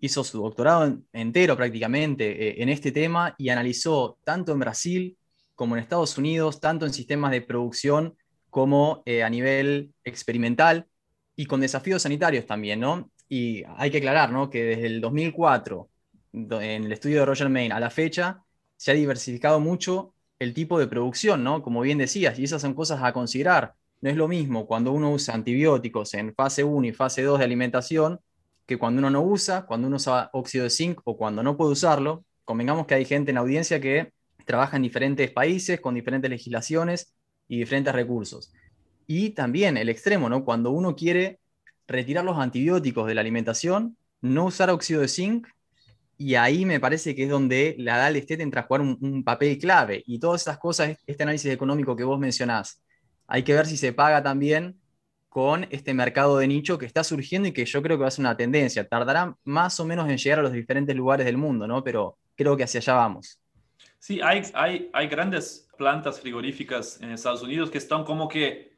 hizo 0.00 0.22
su 0.22 0.42
doctorado 0.42 0.98
entero 1.14 1.56
prácticamente 1.56 2.50
eh, 2.50 2.62
en 2.62 2.68
este 2.68 2.92
tema 2.92 3.34
y 3.38 3.48
analizó 3.48 4.18
tanto 4.22 4.52
en 4.52 4.58
Brasil 4.58 5.16
como 5.56 5.74
en 5.74 5.82
Estados 5.82 6.16
Unidos, 6.16 6.60
tanto 6.60 6.86
en 6.86 6.92
sistemas 6.92 7.32
de 7.32 7.40
producción 7.40 8.16
como 8.50 9.02
eh, 9.06 9.24
a 9.24 9.30
nivel 9.30 9.92
experimental 10.04 10.86
y 11.34 11.46
con 11.46 11.60
desafíos 11.60 12.02
sanitarios 12.02 12.46
también, 12.46 12.80
¿no? 12.80 13.10
Y 13.28 13.64
hay 13.76 13.90
que 13.90 13.98
aclarar, 13.98 14.30
¿no? 14.30 14.48
Que 14.48 14.64
desde 14.64 14.86
el 14.86 15.00
2004, 15.00 15.88
en 16.32 16.84
el 16.84 16.92
estudio 16.92 17.20
de 17.20 17.26
Roger 17.26 17.48
Main 17.48 17.72
a 17.72 17.80
la 17.80 17.90
fecha, 17.90 18.42
se 18.76 18.92
ha 18.92 18.94
diversificado 18.94 19.58
mucho 19.58 20.14
el 20.38 20.54
tipo 20.54 20.78
de 20.78 20.86
producción, 20.86 21.42
¿no? 21.42 21.62
Como 21.62 21.80
bien 21.80 21.98
decías, 21.98 22.38
y 22.38 22.44
esas 22.44 22.62
son 22.62 22.74
cosas 22.74 23.02
a 23.02 23.12
considerar. 23.12 23.74
No 24.00 24.10
es 24.10 24.16
lo 24.16 24.28
mismo 24.28 24.66
cuando 24.66 24.92
uno 24.92 25.10
usa 25.12 25.34
antibióticos 25.34 26.14
en 26.14 26.34
fase 26.34 26.62
1 26.62 26.86
y 26.86 26.92
fase 26.92 27.22
2 27.22 27.38
de 27.38 27.44
alimentación 27.44 28.20
que 28.66 28.78
cuando 28.78 28.98
uno 28.98 29.10
no 29.10 29.22
usa, 29.22 29.64
cuando 29.66 29.86
uno 29.86 29.96
usa 29.96 30.28
óxido 30.32 30.64
de 30.64 30.70
zinc 30.70 31.00
o 31.04 31.16
cuando 31.16 31.42
no 31.42 31.56
puede 31.56 31.72
usarlo. 31.72 32.24
Convengamos 32.44 32.86
que 32.86 32.94
hay 32.94 33.04
gente 33.04 33.30
en 33.30 33.36
la 33.36 33.40
audiencia 33.40 33.80
que 33.80 34.12
trabaja 34.46 34.76
en 34.76 34.82
diferentes 34.82 35.30
países 35.30 35.80
con 35.80 35.94
diferentes 35.94 36.30
legislaciones 36.30 37.12
y 37.48 37.58
diferentes 37.58 37.94
recursos. 37.94 38.52
Y 39.06 39.30
también 39.30 39.76
el 39.76 39.90
extremo, 39.90 40.30
¿no? 40.30 40.44
Cuando 40.44 40.70
uno 40.70 40.96
quiere 40.96 41.40
retirar 41.86 42.24
los 42.24 42.38
antibióticos 42.38 43.06
de 43.06 43.14
la 43.14 43.20
alimentación, 43.20 43.98
no 44.22 44.46
usar 44.46 44.70
óxido 44.70 45.02
de 45.02 45.08
zinc, 45.08 45.46
y 46.18 46.34
ahí 46.36 46.64
me 46.64 46.80
parece 46.80 47.14
que 47.14 47.24
es 47.24 47.30
donde 47.30 47.74
la 47.78 47.98
DAL 47.98 48.16
esté 48.16 48.40
entra 48.42 48.62
a 48.62 48.64
jugar 48.64 48.80
un, 48.80 49.22
papel 49.22 49.58
clave. 49.58 50.02
Y 50.06 50.18
todas 50.18 50.42
esas 50.42 50.58
cosas, 50.58 50.96
este 51.06 51.22
análisis 51.24 51.52
económico 51.52 51.94
que 51.94 52.04
vos 52.04 52.18
mencionás, 52.18 52.82
hay 53.26 53.42
que 53.42 53.52
ver 53.52 53.66
si 53.66 53.76
se 53.76 53.92
paga 53.92 54.22
también 54.22 54.80
con 55.28 55.66
este 55.70 55.92
mercado 55.92 56.38
de 56.38 56.48
nicho 56.48 56.78
que 56.78 56.86
está 56.86 57.04
surgiendo 57.04 57.48
y 57.48 57.52
que 57.52 57.66
yo 57.66 57.82
creo 57.82 57.98
que 57.98 58.02
va 58.02 58.08
a 58.08 58.10
ser 58.10 58.22
una 58.22 58.36
tendencia. 58.36 58.88
Tardará 58.88 59.36
más 59.44 59.78
o 59.80 59.84
menos 59.84 60.08
en 60.08 60.16
llegar 60.16 60.38
a 60.38 60.42
los 60.42 60.52
diferentes 60.52 60.96
lugares 60.96 61.26
del 61.26 61.36
mundo, 61.36 61.66
¿no? 61.66 61.84
Pero 61.84 62.16
creo 62.34 62.56
que 62.56 62.64
hacia 62.64 62.80
allá 62.80 62.94
vamos. 62.94 63.38
Sí, 64.06 64.20
hay, 64.22 64.42
hay, 64.54 64.88
hay 64.92 65.08
grandes 65.08 65.68
plantas 65.76 66.20
frigoríficas 66.20 67.00
en 67.00 67.10
Estados 67.10 67.42
Unidos 67.42 67.72
que 67.72 67.78
están 67.78 68.04
como 68.04 68.28
que 68.28 68.76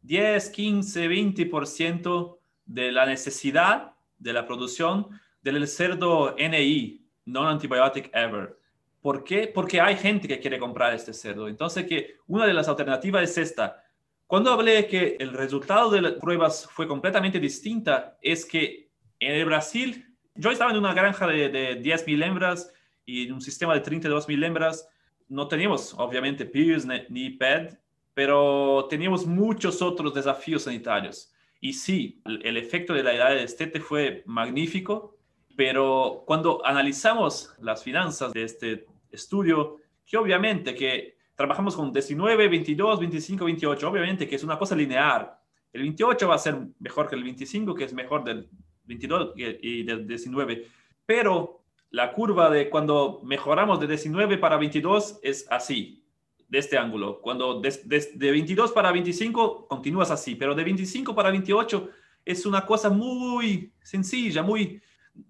10, 0.00 0.48
15, 0.48 1.06
20% 1.06 2.38
de 2.64 2.90
la 2.90 3.04
necesidad 3.04 3.92
de 4.18 4.32
la 4.32 4.46
producción 4.46 5.08
del 5.42 5.68
cerdo 5.68 6.34
NI, 6.38 7.04
Non-Antibiotic 7.26 8.08
Ever. 8.14 8.56
¿Por 9.02 9.22
qué? 9.22 9.48
Porque 9.54 9.82
hay 9.82 9.96
gente 9.96 10.26
que 10.26 10.40
quiere 10.40 10.58
comprar 10.58 10.94
este 10.94 11.12
cerdo. 11.12 11.46
Entonces, 11.46 11.84
que 11.84 12.16
una 12.26 12.46
de 12.46 12.54
las 12.54 12.66
alternativas 12.66 13.24
es 13.24 13.36
esta. 13.36 13.84
Cuando 14.26 14.50
hablé 14.50 14.86
que 14.86 15.18
el 15.20 15.34
resultado 15.34 15.90
de 15.90 16.00
las 16.00 16.12
pruebas 16.12 16.66
fue 16.70 16.88
completamente 16.88 17.38
distinta, 17.38 18.16
es 18.22 18.46
que 18.46 18.88
en 19.18 19.32
el 19.32 19.44
Brasil, 19.44 20.16
yo 20.34 20.50
estaba 20.50 20.70
en 20.70 20.78
una 20.78 20.94
granja 20.94 21.26
de, 21.26 21.50
de 21.50 21.82
10.000 21.82 22.24
hembras 22.24 22.72
y 23.04 23.26
en 23.26 23.34
un 23.34 23.40
sistema 23.40 23.74
de 23.74 23.80
32 23.80 24.28
mil 24.28 24.42
hembras 24.44 24.88
no 25.28 25.46
teníamos 25.48 25.94
obviamente 25.96 26.44
PIRS 26.44 26.86
ni 27.08 27.30
PED, 27.30 27.78
pero 28.14 28.86
teníamos 28.90 29.26
muchos 29.26 29.80
otros 29.80 30.12
desafíos 30.12 30.64
sanitarios. 30.64 31.32
Y 31.60 31.72
sí, 31.74 32.20
el 32.24 32.56
efecto 32.56 32.94
de 32.94 33.02
la 33.02 33.14
edad 33.14 33.30
de 33.30 33.42
destete 33.42 33.80
fue 33.80 34.22
magnífico, 34.26 35.16
pero 35.56 36.24
cuando 36.26 36.64
analizamos 36.64 37.54
las 37.60 37.84
finanzas 37.84 38.32
de 38.32 38.44
este 38.44 38.86
estudio, 39.10 39.76
que 40.06 40.16
obviamente 40.16 40.74
que 40.74 41.18
trabajamos 41.34 41.76
con 41.76 41.92
19, 41.92 42.48
22, 42.48 43.00
25, 43.00 43.44
28, 43.44 43.88
obviamente 43.88 44.28
que 44.28 44.36
es 44.36 44.42
una 44.42 44.58
cosa 44.58 44.74
lineal. 44.74 45.32
El 45.72 45.82
28 45.82 46.28
va 46.28 46.34
a 46.34 46.38
ser 46.38 46.58
mejor 46.80 47.08
que 47.08 47.16
el 47.16 47.22
25, 47.22 47.74
que 47.74 47.84
es 47.84 47.92
mejor 47.92 48.24
del 48.24 48.48
22 48.84 49.34
y 49.36 49.82
del 49.84 50.06
19, 50.06 50.66
pero 51.06 51.59
la 51.90 52.12
curva 52.12 52.48
de 52.50 52.70
cuando 52.70 53.20
mejoramos 53.24 53.80
de 53.80 53.88
19 53.88 54.38
para 54.38 54.56
22 54.56 55.18
es 55.22 55.46
así, 55.50 56.04
de 56.48 56.58
este 56.58 56.78
ángulo. 56.78 57.20
Cuando 57.20 57.60
de, 57.60 57.70
de, 58.14 58.30
22 58.30 58.72
para 58.72 58.92
25 58.92 59.66
continúas 59.68 60.10
así, 60.10 60.34
pero 60.34 60.54
de 60.54 60.64
25 60.64 61.14
para 61.14 61.30
28 61.30 61.90
es 62.24 62.46
una 62.46 62.64
cosa 62.66 62.90
muy 62.90 63.72
sencilla, 63.82 64.42
muy... 64.42 64.80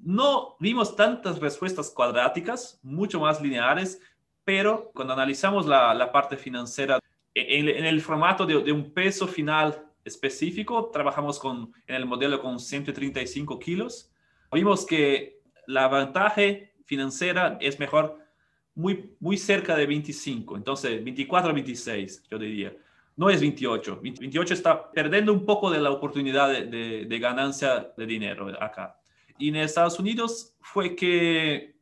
No 0.00 0.56
vimos 0.60 0.94
tantas 0.94 1.38
respuestas 1.38 1.90
cuadráticas, 1.90 2.78
mucho 2.82 3.18
más 3.18 3.40
lineares, 3.40 4.00
pero 4.44 4.90
cuando 4.94 5.14
analizamos 5.14 5.66
la, 5.66 5.94
la 5.94 6.12
parte 6.12 6.36
financiera 6.36 6.98
en, 7.34 7.68
en 7.68 7.86
el 7.86 8.00
formato 8.00 8.44
de, 8.44 8.62
de, 8.62 8.72
un 8.72 8.92
peso 8.92 9.26
final 9.26 9.86
específico, 10.04 10.90
trabajamos 10.92 11.38
con, 11.38 11.72
en 11.86 11.94
el 11.94 12.06
modelo 12.06 12.40
con 12.40 12.60
135 12.60 13.58
kilos, 13.58 14.12
vimos 14.52 14.84
que 14.84 15.39
la 15.70 15.88
ventaja 15.88 16.42
financiera 16.84 17.56
es 17.60 17.78
mejor 17.78 18.18
muy, 18.74 19.14
muy 19.20 19.36
cerca 19.36 19.76
de 19.76 19.86
25, 19.86 20.56
entonces 20.56 21.02
24 21.02 21.50
a 21.50 21.52
26, 21.52 22.24
yo 22.28 22.38
diría. 22.38 22.72
no 23.16 23.30
es 23.30 23.40
28. 23.40 24.00
28 24.02 24.54
está 24.54 24.90
perdiendo 24.90 25.32
un 25.32 25.44
poco 25.44 25.70
de 25.70 25.80
la 25.80 25.90
oportunidad 25.90 26.48
de, 26.48 27.06
de, 27.06 27.18
ganancia 27.18 27.92
de 27.96 28.06
dinero 28.06 28.48
acá. 28.60 28.98
Y 29.38 29.50
en 29.50 29.56
Estados 29.56 29.98
Unidos 29.98 30.56
fue 30.60 30.96
que 30.96 31.76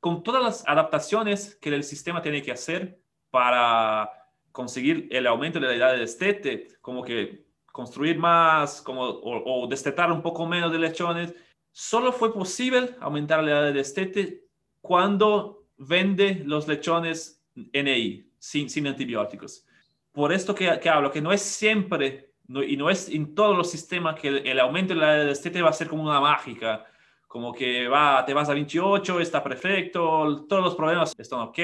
con 0.00 0.22
todas 0.22 0.42
las 0.42 0.68
adaptaciones 0.68 1.56
que 1.56 1.74
el 1.74 1.84
sistema 1.84 2.22
tiene 2.22 2.42
que 2.42 2.52
hacer 2.52 3.00
para 3.30 4.10
conseguir 4.52 5.08
el 5.10 5.26
aumento 5.26 5.60
de 5.60 5.66
la 5.66 5.74
edad 5.74 5.92
de 5.92 5.98
destete, 5.98 6.68
como 6.80 7.02
que 7.02 7.44
construir 7.72 8.18
más 8.18 8.80
como, 8.80 9.02
o, 9.02 9.64
o 9.64 9.66
destetar 9.66 10.10
un 10.10 10.22
poco 10.22 10.46
menos 10.46 10.72
de 10.72 10.78
lechones, 10.78 11.34
solo 11.76 12.10
fue 12.10 12.32
posible 12.32 12.96
aumentar 13.00 13.44
la 13.44 13.50
edad 13.50 13.62
de 13.64 13.72
destete 13.74 14.44
cuando 14.80 15.66
vende 15.76 16.42
los 16.46 16.66
lechones 16.66 17.44
NI, 17.54 18.30
sin, 18.38 18.70
sin 18.70 18.86
antibióticos. 18.86 19.66
Por 20.10 20.32
esto 20.32 20.54
que, 20.54 20.80
que 20.80 20.88
hablo, 20.88 21.12
que 21.12 21.20
no 21.20 21.32
es 21.32 21.42
siempre 21.42 22.32
y 22.66 22.78
no 22.78 22.88
es 22.88 23.10
en 23.10 23.34
todos 23.34 23.54
los 23.54 23.70
sistemas 23.70 24.18
que 24.18 24.28
el, 24.28 24.58
aumento 24.58 24.94
de 24.94 25.00
la 25.00 25.16
edad 25.16 25.20
de 25.24 25.26
destete 25.26 25.60
va 25.60 25.68
a 25.68 25.74
ser 25.74 25.86
como 25.86 26.02
una 26.02 26.18
mágica, 26.18 26.86
como 27.28 27.52
que 27.52 27.86
va, 27.88 28.24
te 28.24 28.32
vas 28.32 28.48
a 28.48 28.54
28, 28.54 29.20
está 29.20 29.42
perfecto, 29.42 30.46
todos 30.48 30.64
los 30.64 30.74
problemas 30.74 31.14
están 31.18 31.40
ok, 31.40 31.58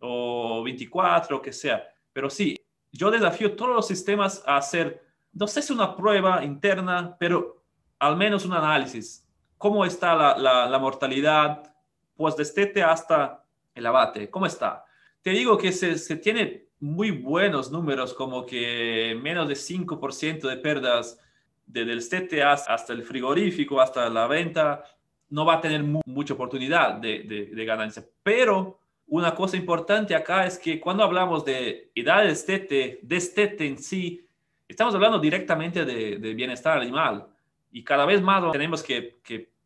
o 0.00 0.62
24, 0.62 1.42
que 1.42 1.52
sea. 1.52 1.86
Pero 2.10 2.30
sí, 2.30 2.58
yo 2.90 3.10
desafío 3.10 3.54
todos 3.54 3.74
los 3.74 3.86
sistemas 3.86 4.42
a 4.46 4.56
hacer, 4.56 5.04
no 5.34 5.46
sé 5.46 5.60
si 5.60 5.74
una 5.74 5.94
prueba 5.94 6.42
interna, 6.42 7.14
pero 7.20 7.66
al 7.98 8.16
menos 8.16 8.46
un 8.46 8.54
análisis. 8.54 9.25
¿Cómo 9.58 9.84
está 9.84 10.14
la, 10.14 10.66
la, 10.68 10.78
mortalidad 10.78 11.74
post-destete 12.16 12.82
hasta 12.82 13.44
el 13.74 13.86
abate? 13.86 14.30
¿Cómo 14.30 14.46
está? 14.46 14.84
Te 15.22 15.30
digo 15.30 15.56
que 15.56 15.72
se, 15.72 15.98
se 15.98 16.16
tiene 16.16 16.66
muy 16.80 17.10
buenos 17.10 17.70
números, 17.70 18.14
como 18.14 18.44
que 18.44 19.18
menos 19.20 19.48
de 19.48 19.54
5% 19.54 20.48
de 20.48 20.56
pérdidas 20.56 21.18
desde 21.66 21.92
el 21.92 21.98
destete 21.98 22.42
hasta 22.42 22.92
el 22.92 23.02
frigorífico, 23.02 23.80
hasta 23.80 24.08
la 24.08 24.26
venta, 24.26 24.84
no 25.30 25.44
va 25.44 25.54
a 25.54 25.60
tener 25.60 25.82
mucha 25.82 26.34
oportunidad 26.34 26.94
de, 26.94 27.24
de, 27.24 27.46
de 27.46 27.64
ganancia. 27.64 28.04
Pero 28.22 28.78
una 29.08 29.34
cosa 29.34 29.56
importante 29.56 30.14
acá 30.14 30.46
es 30.46 30.58
que 30.58 30.80
cuando 30.80 31.04
hablamos 31.04 31.44
de 31.44 31.90
edad 31.94 32.22
de 32.22 32.30
estete, 32.30 33.00
de 33.02 33.16
estete 33.16 33.66
en 33.66 33.78
sí, 33.78 34.26
estamos 34.68 34.94
hablando 34.94 35.18
directamente 35.18 35.84
de, 35.84 36.34
bienestar 36.34 36.78
animal 36.78 37.28
y 37.70 37.84
cada 37.84 38.06
vez 38.06 38.22
más 38.22 38.50
tenemos 38.52 38.82
que, 38.82 39.16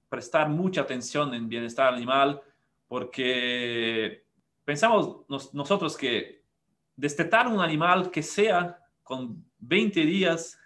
prestar 0.08 0.48
mucha 0.48 0.80
atención 0.80 1.32
en 1.34 1.48
bienestar 1.48 1.94
animal 1.94 2.40
porque 2.88 4.24
pensamos 4.64 5.18
nosotros 5.52 5.96
que 5.96 6.42
destetar 6.96 7.46
un 7.46 7.60
animal 7.60 8.10
que 8.10 8.20
sea 8.20 8.76
con 9.04 9.44
20 9.60 10.00
días, 10.00 10.58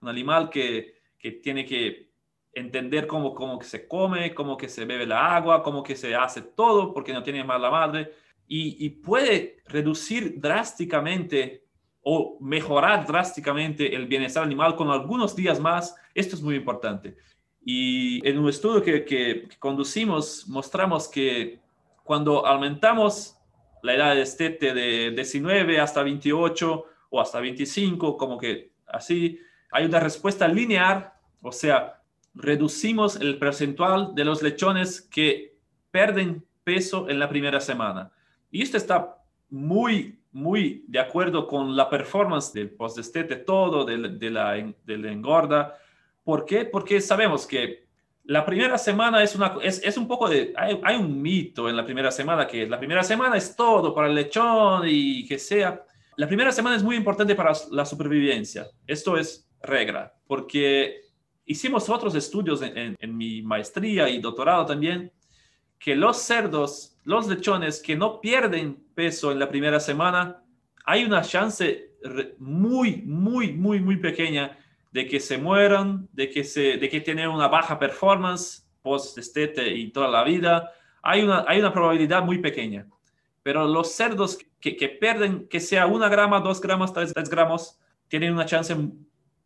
un 0.00 0.08
animal 0.08 0.48
que, 0.48 0.94
tiene 1.42 1.64
que 1.64 2.12
entender 2.52 3.06
cómo 3.08 3.58
que 3.58 3.66
se 3.66 3.88
come, 3.88 4.32
cómo 4.32 4.56
que 4.56 4.68
se 4.68 4.84
bebe 4.84 5.06
la 5.06 5.34
agua, 5.34 5.62
cómo 5.62 5.82
que 5.82 5.96
se 5.96 6.14
hace 6.14 6.42
todo 6.42 6.92
porque 6.92 7.12
no 7.12 7.22
tiene 7.22 7.42
más 7.42 7.60
la 7.60 7.70
madre 7.70 8.12
y, 8.46 8.90
puede 8.90 9.62
reducir 9.66 10.40
drásticamente 10.40 11.63
o 12.04 12.36
mejorar 12.40 13.06
drásticamente 13.06 13.94
el 13.94 14.06
bienestar 14.06 14.44
animal 14.44 14.76
con 14.76 14.90
algunos 14.90 15.34
días 15.34 15.58
más. 15.58 15.96
Esto 16.14 16.36
es 16.36 16.42
muy 16.42 16.54
importante. 16.54 17.16
Y 17.64 18.26
en 18.28 18.38
un 18.38 18.48
estudio 18.48 18.82
que, 18.82 19.04
que, 19.04 19.48
conducimos 19.58 20.46
mostramos 20.46 21.08
que 21.08 21.60
cuando 22.04 22.46
aumentamos 22.46 23.36
la 23.82 23.94
edad 23.94 24.14
de 24.14 24.22
estete 24.22 24.74
de 24.74 25.12
19 25.12 25.80
hasta 25.80 26.02
28 26.02 26.84
o 27.08 27.20
hasta 27.20 27.40
25, 27.40 28.18
como 28.18 28.38
que 28.38 28.72
así, 28.86 29.40
hay 29.72 29.86
una 29.86 29.98
respuesta 29.98 30.46
lineal, 30.46 31.10
o 31.40 31.52
sea, 31.52 32.02
reducimos 32.34 33.16
el 33.16 33.38
percentual 33.38 34.14
de 34.14 34.24
los 34.24 34.42
lechones 34.42 35.00
que 35.00 35.56
pierden 35.90 36.44
peso 36.64 37.08
en 37.08 37.18
la 37.18 37.28
primera 37.28 37.60
semana. 37.60 38.12
Y 38.50 38.62
esto 38.62 38.76
está 38.76 39.18
muy, 39.48 40.18
muy 40.34 40.84
de 40.88 40.98
acuerdo 40.98 41.46
con 41.46 41.76
la 41.76 41.88
performance 41.88 42.52
del 42.52 42.70
post-destete 42.70 43.36
todo, 43.36 43.84
de, 43.84 43.96
de, 43.96 44.30
la, 44.30 44.52
de 44.52 44.98
la 44.98 45.12
engorda. 45.12 45.78
¿Por 46.24 46.44
qué? 46.44 46.64
Porque 46.64 47.00
sabemos 47.00 47.46
que 47.46 47.84
la 48.24 48.44
primera 48.44 48.76
semana 48.76 49.22
es, 49.22 49.36
una, 49.36 49.56
es, 49.62 49.80
es 49.84 49.96
un 49.96 50.08
poco 50.08 50.28
de... 50.28 50.52
Hay, 50.56 50.80
hay, 50.82 50.96
un 50.96 51.22
mito 51.22 51.68
en 51.68 51.76
la 51.76 51.84
primera 51.84 52.10
semana 52.10 52.48
que 52.48 52.66
la 52.66 52.78
primera 52.78 53.04
semana 53.04 53.36
es 53.36 53.54
todo 53.54 53.94
para 53.94 54.08
el 54.08 54.14
lechón 54.14 54.82
y 54.86 55.24
que 55.24 55.38
sea. 55.38 55.84
La 56.16 56.26
primera 56.26 56.50
semana 56.50 56.74
es 56.74 56.82
muy 56.82 56.96
importante 56.96 57.36
para 57.36 57.52
la 57.70 57.84
supervivencia. 57.84 58.66
Esto 58.86 59.16
es 59.16 59.48
regla, 59.62 60.14
porque 60.26 61.02
hicimos 61.44 61.88
otros 61.88 62.14
estudios 62.16 62.60
en, 62.62 62.96
en, 62.98 63.16
mi 63.16 63.42
maestría 63.42 64.08
y 64.08 64.18
doctorado 64.18 64.66
también, 64.66 65.12
que 65.78 65.94
los 65.94 66.16
cerdos, 66.18 66.93
los 67.04 67.28
lechones 67.28 67.80
que 67.80 67.96
no 67.96 68.20
pierden 68.20 68.82
peso 68.94 69.30
en 69.30 69.38
la 69.38 69.48
primera 69.48 69.78
semana, 69.78 70.42
hay 70.84 71.04
una 71.04 71.22
chance 71.22 71.90
muy, 72.38 73.02
muy, 73.04 73.52
muy, 73.52 73.80
muy 73.80 73.96
pequeña 73.96 74.58
de 74.90 75.06
que 75.06 75.20
se 75.20 75.38
mueran, 75.38 76.08
de 76.12 76.30
que, 76.30 76.44
se, 76.44 76.76
de 76.76 76.88
que 76.88 77.00
tienen 77.00 77.28
una 77.28 77.48
baja 77.48 77.78
performance 77.78 78.68
post-estete 78.82 79.74
y 79.74 79.90
toda 79.90 80.08
la 80.08 80.22
vida. 80.24 80.70
Hay 81.02 81.22
una, 81.22 81.44
hay 81.48 81.58
una 81.60 81.72
probabilidad 81.72 82.22
muy 82.22 82.38
pequeña. 82.38 82.86
Pero 83.42 83.66
los 83.66 83.92
cerdos 83.92 84.38
que, 84.60 84.76
que 84.76 84.88
pierden, 84.88 85.48
que 85.48 85.60
sea 85.60 85.86
una 85.86 86.08
grama, 86.08 86.40
dos 86.40 86.60
gramas, 86.60 86.92
tres, 86.92 87.12
tres 87.12 87.28
gramos, 87.28 87.78
tienen 88.08 88.32
una 88.32 88.46
chance 88.46 88.74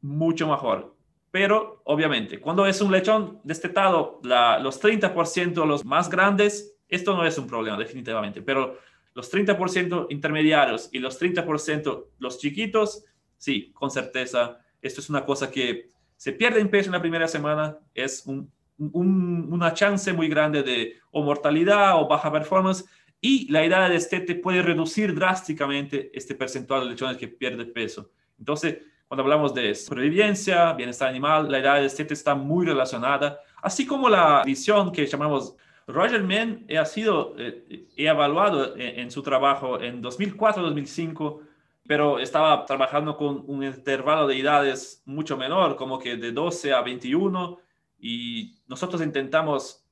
mucho 0.00 0.48
mejor. 0.48 0.94
Pero 1.30 1.82
obviamente, 1.84 2.40
cuando 2.40 2.66
es 2.66 2.80
un 2.80 2.90
lechón 2.90 3.40
destetado, 3.44 4.20
la, 4.22 4.58
los 4.58 4.82
30% 4.82 5.64
los 5.66 5.84
más 5.84 6.08
grandes, 6.08 6.77
esto 6.88 7.16
no 7.16 7.24
es 7.24 7.36
un 7.38 7.46
problema 7.46 7.76
definitivamente, 7.76 8.42
pero 8.42 8.78
los 9.14 9.32
30% 9.32 10.06
intermediarios 10.10 10.88
y 10.92 10.98
los 10.98 11.20
30% 11.20 12.04
los 12.18 12.38
chiquitos, 12.38 13.04
sí, 13.36 13.70
con 13.74 13.90
certeza, 13.90 14.58
esto 14.80 15.00
es 15.00 15.10
una 15.10 15.24
cosa 15.24 15.50
que 15.50 15.88
se 16.16 16.32
pierde 16.32 16.60
en 16.60 16.70
peso 16.70 16.88
en 16.88 16.92
la 16.92 17.00
primera 17.00 17.28
semana, 17.28 17.78
es 17.94 18.24
un, 18.26 18.50
una 18.78 19.74
chance 19.74 20.12
muy 20.12 20.28
grande 20.28 20.62
de 20.62 20.94
o 21.10 21.22
mortalidad 21.22 22.00
o 22.00 22.06
baja 22.06 22.30
performance 22.30 22.84
y 23.20 23.50
la 23.50 23.64
edad 23.64 23.88
de 23.88 23.94
destete 23.94 24.36
puede 24.36 24.62
reducir 24.62 25.14
drásticamente 25.14 26.10
este 26.14 26.34
percentual 26.34 26.84
de 26.84 26.90
lechones 26.90 27.16
que 27.16 27.26
pierde 27.26 27.64
peso. 27.64 28.10
Entonces, 28.38 28.78
cuando 29.08 29.22
hablamos 29.22 29.54
de 29.54 29.74
supervivencia, 29.74 30.72
bienestar 30.74 31.08
animal, 31.08 31.50
la 31.50 31.58
edad 31.58 31.76
de 31.76 31.82
destete 31.82 32.14
está 32.14 32.34
muy 32.34 32.66
relacionada, 32.66 33.40
así 33.62 33.86
como 33.86 34.08
la 34.08 34.42
visión 34.44 34.92
que 34.92 35.06
llamamos 35.06 35.56
Roger 35.88 36.22
Mann 36.22 36.66
ha 36.78 36.84
sido 36.84 37.34
eh, 37.38 37.88
evaluado 37.96 38.76
en, 38.76 39.10
su 39.10 39.22
trabajo 39.22 39.80
en 39.80 40.02
2004-2005, 40.02 41.40
pero 41.86 42.18
estaba 42.18 42.66
trabajando 42.66 43.16
con 43.16 43.42
un 43.46 43.64
intervalo 43.64 44.26
de 44.26 44.38
edades 44.38 45.02
mucho 45.06 45.38
menor, 45.38 45.76
como 45.76 45.98
que 45.98 46.16
de 46.16 46.30
12 46.30 46.74
a 46.74 46.82
21, 46.82 47.58
y 47.98 48.58
nosotros 48.68 49.00
intentamos 49.00 49.82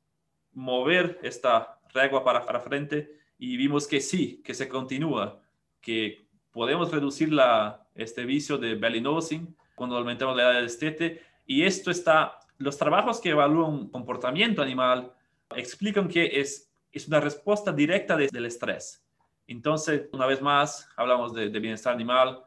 mover 0.52 1.18
esta 1.22 1.78
regla 1.94 2.22
para, 2.22 2.44
para 2.44 2.60
frente 2.60 3.18
y 3.38 3.56
vimos 3.56 3.86
que 3.86 4.00
sí, 4.00 4.42
que 4.44 4.52
se 4.52 4.68
continúa, 4.68 5.40
que 5.80 6.28
podemos 6.52 6.90
reducir 6.90 7.32
la, 7.32 7.86
este 7.94 8.26
vicio 8.26 8.58
de 8.58 8.74
belly 8.74 9.00
nosing 9.00 9.56
cuando 9.74 9.96
aumentamos 9.96 10.36
la 10.36 10.42
edad 10.42 10.52
del 10.54 10.64
destete. 10.64 11.22
Y 11.46 11.62
esto 11.62 11.90
está, 11.90 12.38
los 12.58 12.76
trabajos 12.76 13.18
que 13.20 13.30
evalúan 13.30 13.88
comportamiento 13.88 14.60
animal 14.60 15.12
explican 15.54 16.08
que 16.08 16.40
es, 16.40 16.70
es 16.92 17.08
una 17.08 17.20
respuesta 17.20 17.72
directa 17.72 18.16
del 18.16 18.46
estrés. 18.46 19.04
Entonces, 19.46 20.08
una 20.12 20.26
vez 20.26 20.42
más, 20.42 20.88
hablamos 20.96 21.32
de, 21.34 21.48
bienestar 21.48 21.92
animal 21.92 22.44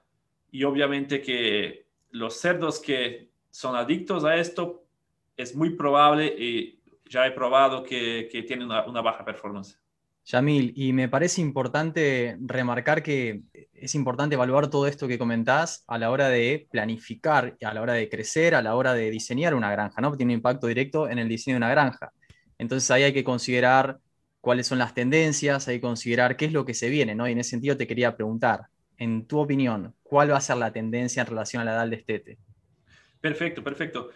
y 0.52 0.64
obviamente 0.64 1.22
que 1.22 1.86
los 2.12 2.36
cerdos 2.36 2.80
que 2.80 3.30
son 3.52 3.76
adictos 3.76 4.26
a 4.26 4.36
esto, 4.36 4.84
es 5.38 5.56
muy 5.56 5.70
probable 5.72 6.28
y 6.28 6.82
ya 7.06 7.26
he 7.26 7.32
probado 7.32 7.82
que, 7.84 8.28
que 8.30 8.44
tienen 8.44 8.66
una, 8.66 8.86
una 8.86 9.02
baja 9.02 9.24
performance. 9.24 9.80
Yamil, 10.26 10.74
y 10.76 10.94
me 10.94 11.10
parece 11.10 11.42
importante 11.42 12.38
remarcar 12.42 13.02
que 13.02 13.42
es 13.74 13.96
importante 13.96 14.36
evaluar 14.36 14.70
todo 14.70 14.86
esto 14.86 15.08
que 15.08 15.18
comentás 15.18 15.84
a 15.88 15.98
la 15.98 16.12
hora 16.12 16.30
de 16.30 16.68
planificar, 16.70 17.58
a 17.64 17.74
la 17.74 17.82
hora 17.82 17.94
de 17.94 18.10
crecer, 18.10 18.54
a 18.54 18.62
la 18.62 18.76
hora 18.76 18.94
de 18.94 19.10
diseñar 19.10 19.56
una 19.56 19.72
granja, 19.72 20.02
¿no? 20.02 20.16
Tiene 20.16 20.34
un 20.34 20.38
impacto 20.38 20.68
directo 20.68 21.10
en 21.10 21.18
el 21.18 21.28
diseño 21.28 21.56
de 21.56 21.60
una 21.60 21.72
granja. 21.72 22.12
Entonces 22.60 22.92
ahí 22.92 23.04
hay 23.04 23.14
que 23.14 23.24
considerar 23.24 24.00
cuáles 24.42 24.68
son 24.68 24.78
las 24.78 24.94
tendencias, 24.94 25.68
hay 25.68 25.78
que 25.78 25.82
considerar 25.82 26.36
qué 26.36 26.46
es 26.46 26.54
lo 26.54 26.66
que 26.66 26.74
se 26.74 26.90
viene, 26.90 27.16
¿no? 27.16 27.28
Y 27.28 27.32
en 27.32 27.40
ese 27.40 27.52
sentido 27.52 27.78
te 27.78 27.88
quería 27.88 28.16
preguntar, 28.16 28.68
en 28.98 29.26
tu 29.26 29.40
opinión, 29.40 29.96
¿cuál 30.04 30.32
va 30.32 30.38
a 30.38 30.42
ser 30.42 30.58
la 30.58 30.72
tendencia 30.72 31.22
en 31.22 31.28
relación 31.28 31.62
a 31.62 31.66
la 31.66 31.72
edad 31.72 31.82
del 31.82 31.92
destete? 31.92 32.38
Perfecto, 33.22 33.64
perfecto. 33.64 34.12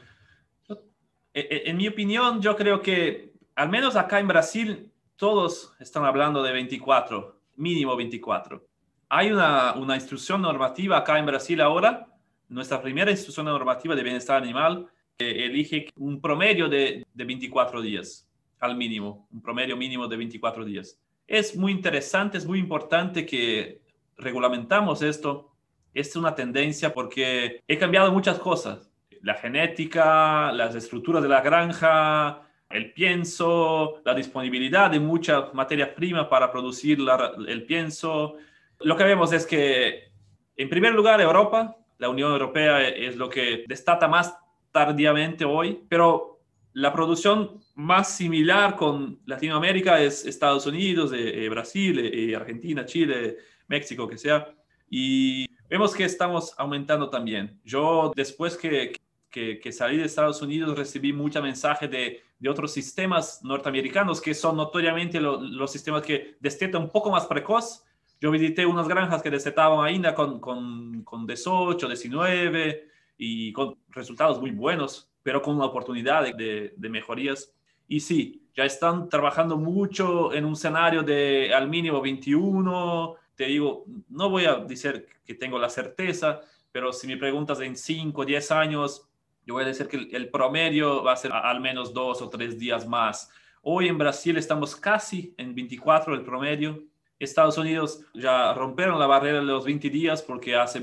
E, 1.34 1.39
e, 1.39 1.69
en 1.69 1.77
mi 1.77 1.88
opinión, 1.88 2.41
yo 2.41 2.56
creo 2.56 2.82
que 2.82 3.34
al 3.56 3.69
menos 3.69 3.95
acá 3.95 4.19
en 4.19 4.27
Brasil 4.27 4.91
todos 5.15 5.73
están 5.79 6.03
hablando 6.03 6.43
de 6.43 6.51
24, 6.51 7.39
mínimo 7.56 7.95
24. 7.95 8.65
hay 9.10 9.32
una, 9.32 9.73
una 9.75 9.95
instrucción 9.95 10.41
normativa 10.41 10.97
acá 10.97 11.17
en 11.17 11.25
Brasil 11.25 11.62
ahora, 11.62 12.08
nuestra 12.49 12.82
primera 12.82 13.10
instrucción 13.10 13.45
normativa 13.45 13.95
de 13.95 14.03
bienestar 14.03 14.41
animal 14.41 14.88
que 15.17 15.45
elige 15.45 15.88
un 15.95 16.19
promedio 16.19 16.67
de, 16.67 17.06
de 17.13 17.23
24 17.23 17.82
días 17.82 18.27
al 18.63 18.78
mínimo, 18.78 19.28
un 19.32 19.41
promedio 19.41 19.76
mínimo 19.76 20.08
de 20.08 20.15
24 20.15 20.63
días. 20.63 20.97
Es 21.28 21.56
muy 21.56 21.73
interesante, 21.73 22.38
es 22.38 22.45
muy 22.45 22.60
importante 22.60 23.26
que 23.26 23.82
regulamentamos 24.17 25.02
esto. 25.02 25.52
Es 25.93 26.15
una 26.15 26.34
tendencia 26.34 26.93
porque 26.93 27.62
he 27.67 27.78
cambiado 27.78 28.12
muchas 28.12 28.39
cosas. 28.39 28.89
La 29.21 29.34
genética, 29.34 30.52
las 30.54 30.76
estructuras 30.76 31.21
de 31.21 31.28
la 31.28 31.41
granja, 31.41 32.41
el 32.69 32.93
pienso, 32.93 34.02
la 34.06 34.13
disponibilidad 34.13 34.89
de 34.89 34.99
mucha 34.99 35.49
materia 35.54 35.93
prima 35.93 36.30
para 36.30 36.49
producir 36.49 36.99
el 37.45 37.65
pienso. 37.65 38.38
Lo 38.80 38.95
que 38.95 39.04
vemos 39.04 39.34
es 39.34 39.45
que, 39.45 40.12
en 40.56 40.69
primer 40.69 40.93
lugar, 40.93 41.19
Europa, 41.19 41.76
la 41.97 42.08
Unión 42.08 42.32
Europea 42.32 42.88
es 42.88 43.17
lo 43.17 43.30
que 43.30 43.65
destata 43.67 44.08
más 44.08 44.38
tardíamente 44.71 45.43
hoy, 45.43 45.84
pero 45.89 46.33
la 46.74 46.92
producción 46.92 47.62
más 47.76 48.16
similar 48.16 48.76
con 48.76 49.20
Latinoamérica 49.26 50.02
es 50.02 50.26
Estados 50.26 50.66
Unidos, 50.66 51.14
eh, 51.14 51.46
eh, 51.46 51.50
Brasil, 51.50 52.00
eh, 52.00 52.36
Argentina, 52.36 52.86
Chile, 52.86 53.38
México, 53.68 54.08
que 54.08 54.18
sea. 54.18 54.54
Y 54.90 55.48
vemos 55.70 55.94
que 55.94 56.04
estamos 56.04 56.54
aumentando 56.58 57.10
también. 57.10 57.60
Yo 57.64 58.12
después 58.16 58.58
que, 58.58 58.94
que, 59.30 59.72
salí 59.72 59.98
de 59.98 60.06
Estados 60.06 60.42
Unidos 60.42 60.78
recibí 60.78 61.14
muchos 61.14 61.42
mensajes 61.42 61.90
de, 61.90 62.22
de, 62.38 62.50
otros 62.50 62.72
sistemas 62.72 63.44
norteamericanos 63.44 64.22
que 64.22 64.34
son 64.34 64.58
notoriamente 64.58 65.20
los 65.20 65.72
sistemas 65.72 66.04
que 66.04 66.38
destetan 66.40 66.84
un 66.84 66.90
poco 66.90 67.10
más 67.12 67.26
precoz. 67.26 67.84
Yo 68.22 68.32
visité 68.32 68.66
unas 68.66 68.88
granjas 68.88 69.22
que 69.22 69.32
destetaban 69.32 69.86
ainda 69.86 70.14
con, 70.14 70.40
con, 70.40 71.04
con 71.04 71.26
18, 71.26 71.88
19 71.88 72.90
y 73.18 73.52
con 73.54 73.78
resultados 73.90 74.40
muy 74.40 74.52
buenos, 74.52 75.12
pero 75.24 75.42
con 75.42 75.56
una 75.56 75.66
oportunidad 75.66 76.24
de, 76.36 76.74
de 76.76 76.90
mejorías. 76.90 77.52
Y 77.88 78.00
sí, 78.00 78.44
ya 78.56 78.66
están 78.66 79.10
trabajando 79.10 79.58
mucho 79.58 80.34
en 80.34 80.46
un 80.46 80.54
escenario 80.54 81.02
de 81.02 81.54
al 81.54 81.68
mínimo 81.68 82.02
21. 82.02 83.16
Te 83.36 83.46
digo, 83.46 83.86
no 84.10 84.30
voy 84.30 84.46
a 84.46 84.56
decir 84.56 85.08
que 85.26 85.34
tengo 85.34 85.58
la 85.58 85.70
certeza, 85.70 86.42
pero 86.72 86.94
si 86.94 87.08
me 87.08 87.18
preguntas 87.18 87.60
en 87.62 87.76
5 87.76 88.22
o 88.22 88.26
10 88.26 88.52
años, 88.52 89.08
yo 89.46 89.56
voy 89.56 89.64
a 89.64 89.68
decir 89.68 89.88
que 89.88 89.98
el, 89.98 90.30
promedio 90.30 91.04
va 91.04 91.14
a 91.14 91.18
ser 91.18 91.32
al 91.34 91.60
menos 91.60 91.94
dos 91.94 92.22
o 92.22 92.30
tres 92.30 92.58
días 92.58 92.88
más. 92.88 93.30
Hoy 93.62 93.88
en 93.88 93.98
Brasil 93.98 94.38
estamos 94.38 94.76
casi 94.76 95.34
en 95.38 95.54
24 95.54 96.14
el 96.14 96.24
promedio. 96.24 96.84
Estados 97.20 97.58
Unidos 97.58 98.06
ya 98.14 98.54
rompieron 98.54 99.00
la 99.00 99.08
barrera 99.08 99.40
de 99.40 99.46
los 99.46 99.66
20 99.66 99.90
días 99.90 100.22
porque 100.22 100.56
hace 100.56 100.82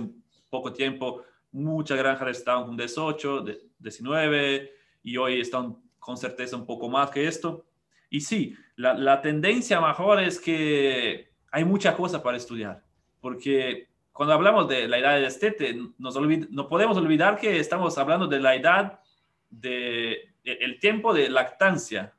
poco 0.51 0.73
tiempo 0.73 1.23
muchas 1.53 1.99
granjas 1.99 2.37
estaban 2.37 2.67
con 2.67 2.77
18, 2.77 3.45
19 3.81 4.73
y 5.03 5.17
hoy 5.17 5.41
están 5.41 5.77
con 5.99 6.17
certeza 6.17 6.57
un 6.57 6.67
poco 6.67 6.89
más 6.89 7.11
que 7.11 7.27
esto. 7.27 7.67
Y 8.09 8.21
sí, 8.21 8.55
la, 8.77 8.95
la 8.95 9.21
tendencia 9.21 9.81
mejor 9.81 10.21
es 10.21 10.41
que 10.41 11.33
hay 11.51 11.65
mucha 11.65 11.97
cosa 11.97 12.23
para 12.23 12.37
estudiar, 12.37 12.83
porque 13.21 13.91
cuando 14.13 14.35
hablamos 14.35 14.69
de 14.69 14.87
la 14.87 14.99
edad 14.99 15.15
de 15.15 15.23
destete, 15.23 15.79
nos 15.99 16.15
no 16.51 16.69
podemos 16.69 16.97
olvidar 16.97 17.39
que 17.39 17.59
estamos 17.59 17.97
hablando 17.97 18.27
de 18.27 18.41
la 18.41 18.55
edad 18.55 19.01
de 19.49 20.35
el 20.45 20.79
tiempo 20.79 21.15
de 21.15 21.31
lactancia. 21.31 22.15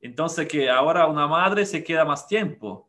Entonces 0.00 0.48
que 0.48 0.70
ahora 0.70 1.06
una 1.06 1.26
madre 1.26 1.66
se 1.66 1.84
queda 1.84 2.04
más 2.04 2.26
tiempo. 2.26 2.88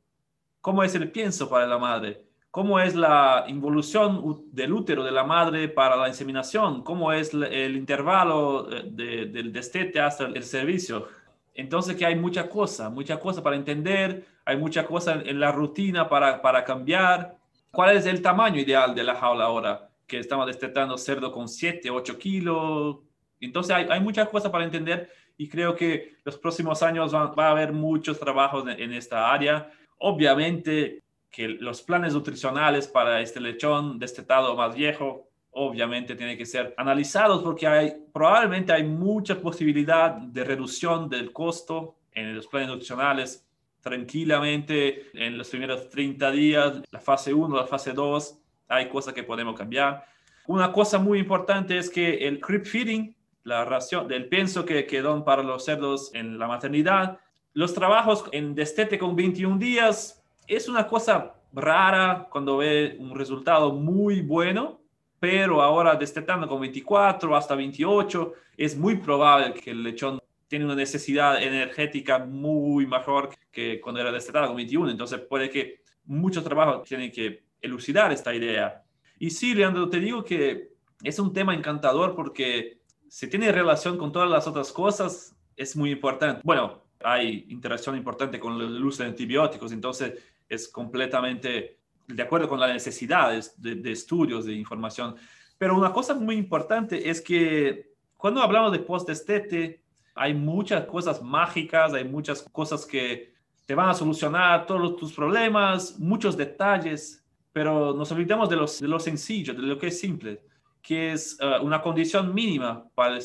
¿Cómo 0.62 0.84
es 0.84 0.96
el 0.96 1.12
pienso 1.12 1.50
para 1.50 1.68
la 1.68 1.78
madre? 1.78 2.24
¿Cómo 2.54 2.80
es 2.80 2.94
la 2.94 3.46
involución 3.48 4.44
del 4.52 4.74
útero 4.74 5.04
de 5.04 5.10
la 5.10 5.24
madre 5.24 5.70
para 5.70 5.96
la 5.96 6.08
inseminación? 6.08 6.84
¿Cómo 6.84 7.12
es 7.12 7.34
el 7.34 7.76
intervalo 7.76 8.72
eh, 8.72 8.84
del 8.86 9.52
destete 9.52 10.00
hasta 10.00 10.26
el 10.26 10.44
servicio? 10.44 11.08
Entonces 11.56 11.96
que 11.96 12.06
hay 12.06 12.14
mucha 12.16 12.48
cosa, 12.48 12.92
mucha 12.92 13.20
cosa 13.20 13.42
para 13.42 13.56
entender, 13.56 14.28
hay 14.46 14.56
mucha 14.58 14.86
cosa 14.86 15.14
en 15.26 15.40
la 15.40 15.52
rutina 15.52 16.08
para, 16.08 16.44
para 16.44 16.64
cambiar. 16.64 17.38
¿Cuál 17.72 17.98
es 17.98 18.06
el 18.06 18.22
tamaño 18.22 18.62
ideal 18.62 18.94
de 18.94 19.04
la 19.04 19.16
jaula 19.16 19.46
ahora? 19.46 19.90
Que 20.06 20.20
estamos 20.20 20.46
destetando 20.46 20.96
cerdo 20.96 21.32
con 21.32 21.50
7, 21.50 21.90
8 21.90 22.20
kilos. 22.20 22.98
Entonces 23.40 23.76
hay, 23.76 23.88
hay 23.90 24.00
muchas 24.00 24.30
cosas 24.30 24.52
para 24.52 24.64
entender 24.64 25.10
y 25.40 25.50
creo 25.50 25.76
que 25.76 26.18
los 26.24 26.38
próximos 26.38 26.84
años 26.84 27.16
va, 27.16 27.34
va 27.34 27.48
a 27.48 27.52
haber 27.52 27.74
muchos 27.74 28.20
trabajos 28.20 28.62
en, 28.68 28.80
en 28.80 28.94
esta 28.94 29.34
área. 29.34 29.72
Obviamente 29.98 31.03
que 31.34 31.48
los 31.48 31.82
planes 31.82 32.14
nutricionales 32.14 32.88
para 32.88 33.20
este 33.20 33.42
lechón 33.42 33.98
destetado 33.98 34.56
más 34.56 34.76
viejo 34.76 35.28
obviamente 35.50 36.16
tienen 36.16 36.38
que 36.38 36.46
ser 36.46 36.76
analizados 36.78 37.42
porque 37.42 37.66
hay, 37.66 37.96
probablemente 38.14 38.72
hay 38.72 38.84
mucha 38.84 39.42
posibilidad 39.42 40.12
de 40.12 40.44
reducción 40.44 41.10
del 41.10 41.34
costo 41.34 41.96
en 42.12 42.36
los 42.36 42.46
planes 42.46 42.70
nutricionales 42.70 43.48
tranquilamente 43.82 45.08
en 45.14 45.38
los 45.38 45.50
primeros 45.50 45.90
30 45.90 46.32
días, 46.32 46.82
la 46.92 47.00
fase 47.00 47.34
1, 47.34 47.58
la 47.58 47.66
fase 47.66 47.94
2, 47.94 48.38
hay 48.70 48.88
cosas 48.88 49.14
que 49.14 49.24
podemos 49.24 49.58
cambiar. 49.58 50.06
Una 50.46 50.72
cosa 50.72 51.00
muy 51.00 51.18
importante 51.20 51.78
es 51.80 51.90
que 51.90 52.28
el 52.28 52.40
creep 52.40 52.66
feeding, 52.66 53.16
la 53.44 53.66
ración 53.66 54.08
del 54.08 54.30
pienso 54.30 54.66
que 54.66 54.86
quedó 54.86 55.26
para 55.26 55.42
los 55.42 55.66
cerdos 55.66 56.14
en 56.14 56.38
la 56.38 56.48
maternidad, 56.48 57.20
los 57.54 57.74
trabajos 57.74 58.24
en 58.32 58.54
destete 58.54 58.98
con 59.00 59.16
21 59.16 59.58
días, 59.58 60.23
es 60.48 60.68
una 60.68 60.88
cosa 60.88 61.36
rara 61.54 62.28
cuando 62.30 62.58
ve 62.58 62.96
un 63.00 63.16
resultado 63.16 63.74
muy 63.74 64.22
bueno, 64.22 64.82
pero 65.20 65.62
ahora 65.62 65.96
destetando 65.96 66.48
con 66.48 66.60
24 66.60 67.36
hasta 67.36 67.56
28, 67.56 68.34
es 68.58 68.78
muy 68.78 68.98
probable 68.98 69.54
que 69.54 69.72
el 69.72 69.84
lechón 69.84 70.20
tiene 70.48 70.66
una 70.66 70.76
necesidad 70.76 71.42
energética 71.42 72.20
muy 72.20 72.86
mejor 72.86 73.30
que 73.52 73.80
cuando 73.80 74.02
era 74.02 74.12
destetado 74.12 74.48
con 74.48 74.58
21. 74.58 74.92
Entonces 74.92 75.20
puede 75.22 75.50
que 75.50 75.82
muchos 76.06 76.44
trabajos 76.44 76.88
tienen 76.88 77.12
que 77.12 77.44
elucidar 77.62 78.12
esta 78.12 78.36
idea. 78.36 78.84
Y 79.18 79.30
sí, 79.30 79.56
Leandro, 79.56 79.90
te 79.90 80.00
digo 80.00 80.24
que 80.24 80.74
es 81.02 81.18
un 81.20 81.34
tema 81.34 81.56
encantador 81.56 82.16
porque 82.16 82.80
si 83.08 83.28
tiene 83.28 83.52
relación 83.52 83.98
con 83.98 84.12
todas 84.12 84.30
las 84.30 84.48
otras 84.48 84.72
cosas, 84.72 85.36
es 85.56 85.76
muy 85.76 85.92
importante. 85.92 86.42
Bueno, 86.44 86.84
hay 87.04 87.46
interacción 87.50 87.96
importante 87.96 88.40
con 88.40 88.60
el 88.60 88.84
uso 88.84 89.04
de 89.04 89.10
antibióticos, 89.10 89.72
entonces 89.72 90.14
es 90.54 90.68
completamente 90.68 91.80
de 92.08 92.24
acuerdo 92.24 92.50
con 92.50 92.60
las 92.60 92.72
necesidades 92.72 93.60
de, 93.62 93.92
estudios, 93.92 94.46
de 94.46 94.54
información. 94.54 95.16
Pero 95.58 95.78
una 95.78 95.94
cosa 95.94 96.14
muy 96.14 96.36
importante 96.36 97.10
es 97.10 97.22
que 97.22 97.94
cuando 98.18 98.42
hablamos 98.42 98.72
de 98.72 98.80
post-estete, 98.80 99.82
hay 100.16 100.34
muchas 100.34 100.86
cosas 100.86 101.22
mágicas, 101.22 101.94
hay 101.94 102.04
muchas 102.04 102.44
cosas 102.52 102.86
que 102.86 103.34
te 103.66 103.76
van 103.76 103.90
a 103.90 103.94
solucionar 103.94 104.66
todos 104.66 104.98
tus 104.98 105.14
problemas, 105.14 105.98
muchos 105.98 106.36
detalles, 106.36 107.26
pero 107.52 107.94
nos 107.94 108.12
olvidamos 108.12 108.50
de, 108.50 108.58
los, 108.58 108.80
de 108.80 108.88
lo 108.88 109.00
sencillo, 109.00 109.54
de 109.54 109.62
lo 109.62 109.78
que 109.78 109.88
es 109.88 110.00
simple, 110.00 110.42
que 110.82 111.14
es 111.14 111.38
eh, 111.40 111.60
una 111.62 111.82
condición 111.82 112.34
mínima 112.34 112.88
para 112.94 113.18
el. 113.18 113.24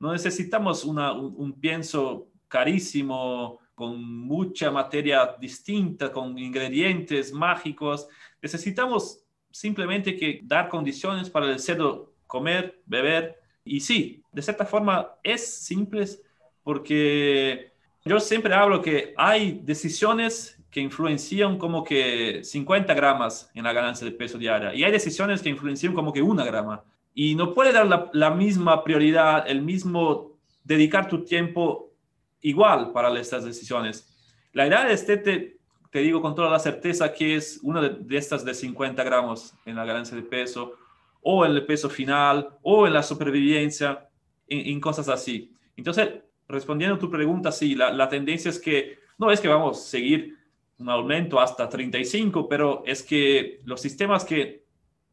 No 0.00 0.12
necesitamos 0.12 0.84
un 0.84 1.52
pienso 1.60 2.26
carísimo, 2.48 3.60
con 3.82 4.00
mucha 4.00 4.70
materia 4.70 5.34
distinta, 5.40 6.12
con 6.12 6.38
ingredientes 6.38 7.32
mágicos. 7.32 8.06
Necesitamos 8.40 9.24
simplemente 9.50 10.14
que 10.14 10.38
dar 10.44 10.68
condiciones 10.68 11.28
para 11.28 11.50
el 11.50 11.58
cerdo 11.58 12.12
comer, 12.28 12.80
beber. 12.86 13.40
Y 13.64 13.80
sí, 13.80 14.22
de 14.30 14.40
cierta 14.40 14.64
forma 14.66 15.16
es 15.24 15.64
simple 15.64 16.04
porque 16.62 17.72
yo 18.04 18.20
siempre 18.20 18.54
hablo 18.54 18.80
que 18.80 19.14
hay 19.16 19.60
decisiones 19.64 20.62
que 20.70 20.80
influencian 20.80 21.58
como 21.58 21.82
que 21.82 22.44
50 22.44 22.94
gramos 22.94 23.50
en 23.52 23.64
la 23.64 23.72
ganancia 23.72 24.04
de 24.04 24.12
peso 24.12 24.38
diaria 24.38 24.72
y 24.76 24.84
hay 24.84 24.92
decisiones 24.92 25.42
que 25.42 25.48
influencian 25.48 25.92
como 25.92 26.12
que 26.12 26.22
una 26.22 26.44
grama. 26.44 26.84
Y 27.16 27.34
no 27.34 27.52
puede 27.52 27.72
dar 27.72 28.10
la 28.12 28.30
misma 28.30 28.84
prioridad, 28.84 29.44
el 29.48 29.60
mismo 29.60 30.38
dedicar 30.62 31.08
tu 31.08 31.24
tiempo 31.24 31.91
igual 32.42 32.92
para 32.92 33.18
estas 33.18 33.44
decisiones. 33.44 34.08
La 34.52 34.66
edad 34.66 34.86
de 34.86 34.94
estete, 34.94 35.58
te 35.90 35.98
digo 36.00 36.20
con 36.20 36.34
toda 36.34 36.50
la 36.50 36.58
certeza 36.58 37.12
que 37.12 37.36
es 37.36 37.60
una 37.62 37.80
de, 37.80 38.16
estas 38.16 38.44
de 38.44 38.54
50 38.54 39.02
gramos 39.02 39.54
en 39.64 39.76
la 39.76 39.84
ganancia 39.84 40.16
de 40.16 40.22
peso, 40.22 40.74
o 41.22 41.46
en 41.46 41.52
el 41.52 41.64
peso 41.64 41.88
final, 41.88 42.58
o 42.62 42.86
en 42.86 42.92
la 42.92 43.02
supervivencia, 43.02 44.08
en, 44.48 44.80
cosas 44.80 45.08
así. 45.08 45.54
Entonces, 45.76 46.08
respondiendo 46.48 46.96
a 46.96 46.98
tu 46.98 47.10
pregunta, 47.10 47.52
sí, 47.52 47.74
la, 47.74 47.92
la 47.92 48.08
tendencia 48.08 48.50
es 48.50 48.58
que 48.58 48.98
no 49.18 49.30
es 49.30 49.40
que 49.40 49.48
vamos 49.48 49.78
a 49.78 49.82
seguir 49.82 50.36
un 50.78 50.90
aumento 50.90 51.40
hasta 51.40 51.68
35, 51.68 52.48
pero 52.48 52.82
es 52.84 53.02
que 53.02 53.60
los 53.64 53.80
sistemas 53.80 54.24
que 54.24 54.64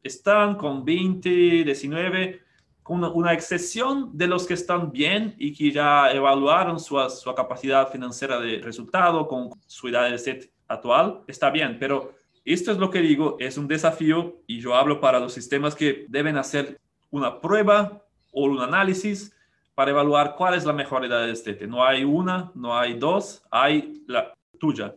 están 0.01 0.55
con 0.55 0.83
20, 0.83 1.29
19, 1.63 2.41
una, 2.89 3.33
excepción 3.33 4.17
de 4.17 4.27
los 4.27 4.45
que 4.45 4.55
están 4.55 4.91
bien 4.91 5.35
y 5.37 5.53
que 5.53 5.71
ya 5.71 6.11
evaluaron 6.11 6.79
su, 6.79 6.97
su 7.09 7.33
capacidad 7.33 7.89
financiera 7.89 8.39
de 8.39 8.59
resultado 8.59 9.27
con 9.27 9.49
su 9.67 9.87
edad 9.87 10.09
de 10.09 10.17
set 10.17 10.51
actual, 10.67 11.21
está 11.27 11.49
bien, 11.49 11.77
pero 11.79 12.13
esto 12.45 12.71
es 12.71 12.77
lo 12.77 12.89
que 12.89 12.99
digo, 12.99 13.37
es 13.39 13.57
un 13.57 13.67
desafío 13.67 14.41
y 14.47 14.59
yo 14.59 14.75
hablo 14.75 14.99
para 14.99 15.19
los 15.19 15.33
sistemas 15.33 15.75
que 15.75 16.05
deben 16.09 16.37
hacer 16.37 16.79
una 17.11 17.39
prueba 17.39 18.03
o 18.31 18.45
un 18.45 18.59
análisis 18.59 19.35
para 19.75 19.91
evaluar 19.91 20.35
cuál 20.35 20.55
es 20.55 20.65
la 20.65 20.73
mejor 20.73 21.05
edad 21.05 21.25
de 21.25 21.31
estete. 21.31 21.67
No 21.67 21.85
hay 21.85 22.03
una, 22.03 22.51
no 22.55 22.77
hay 22.77 22.97
dos, 22.97 23.43
hay 23.49 24.03
la 24.07 24.33
tuya. 24.59 24.95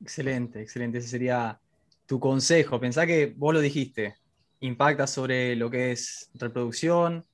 Excelente, 0.00 0.60
excelente. 0.60 0.98
Ese 0.98 1.08
sería 1.08 1.58
tu 2.06 2.20
consejo. 2.20 2.78
Pensá 2.78 3.06
que 3.06 3.34
vos 3.36 3.52
lo 3.52 3.60
dijiste, 3.60 4.14
impacta 4.60 5.06
sobre 5.06 5.56
lo 5.56 5.70
que 5.70 5.92
es 5.92 6.30
reproducción, 6.34 7.24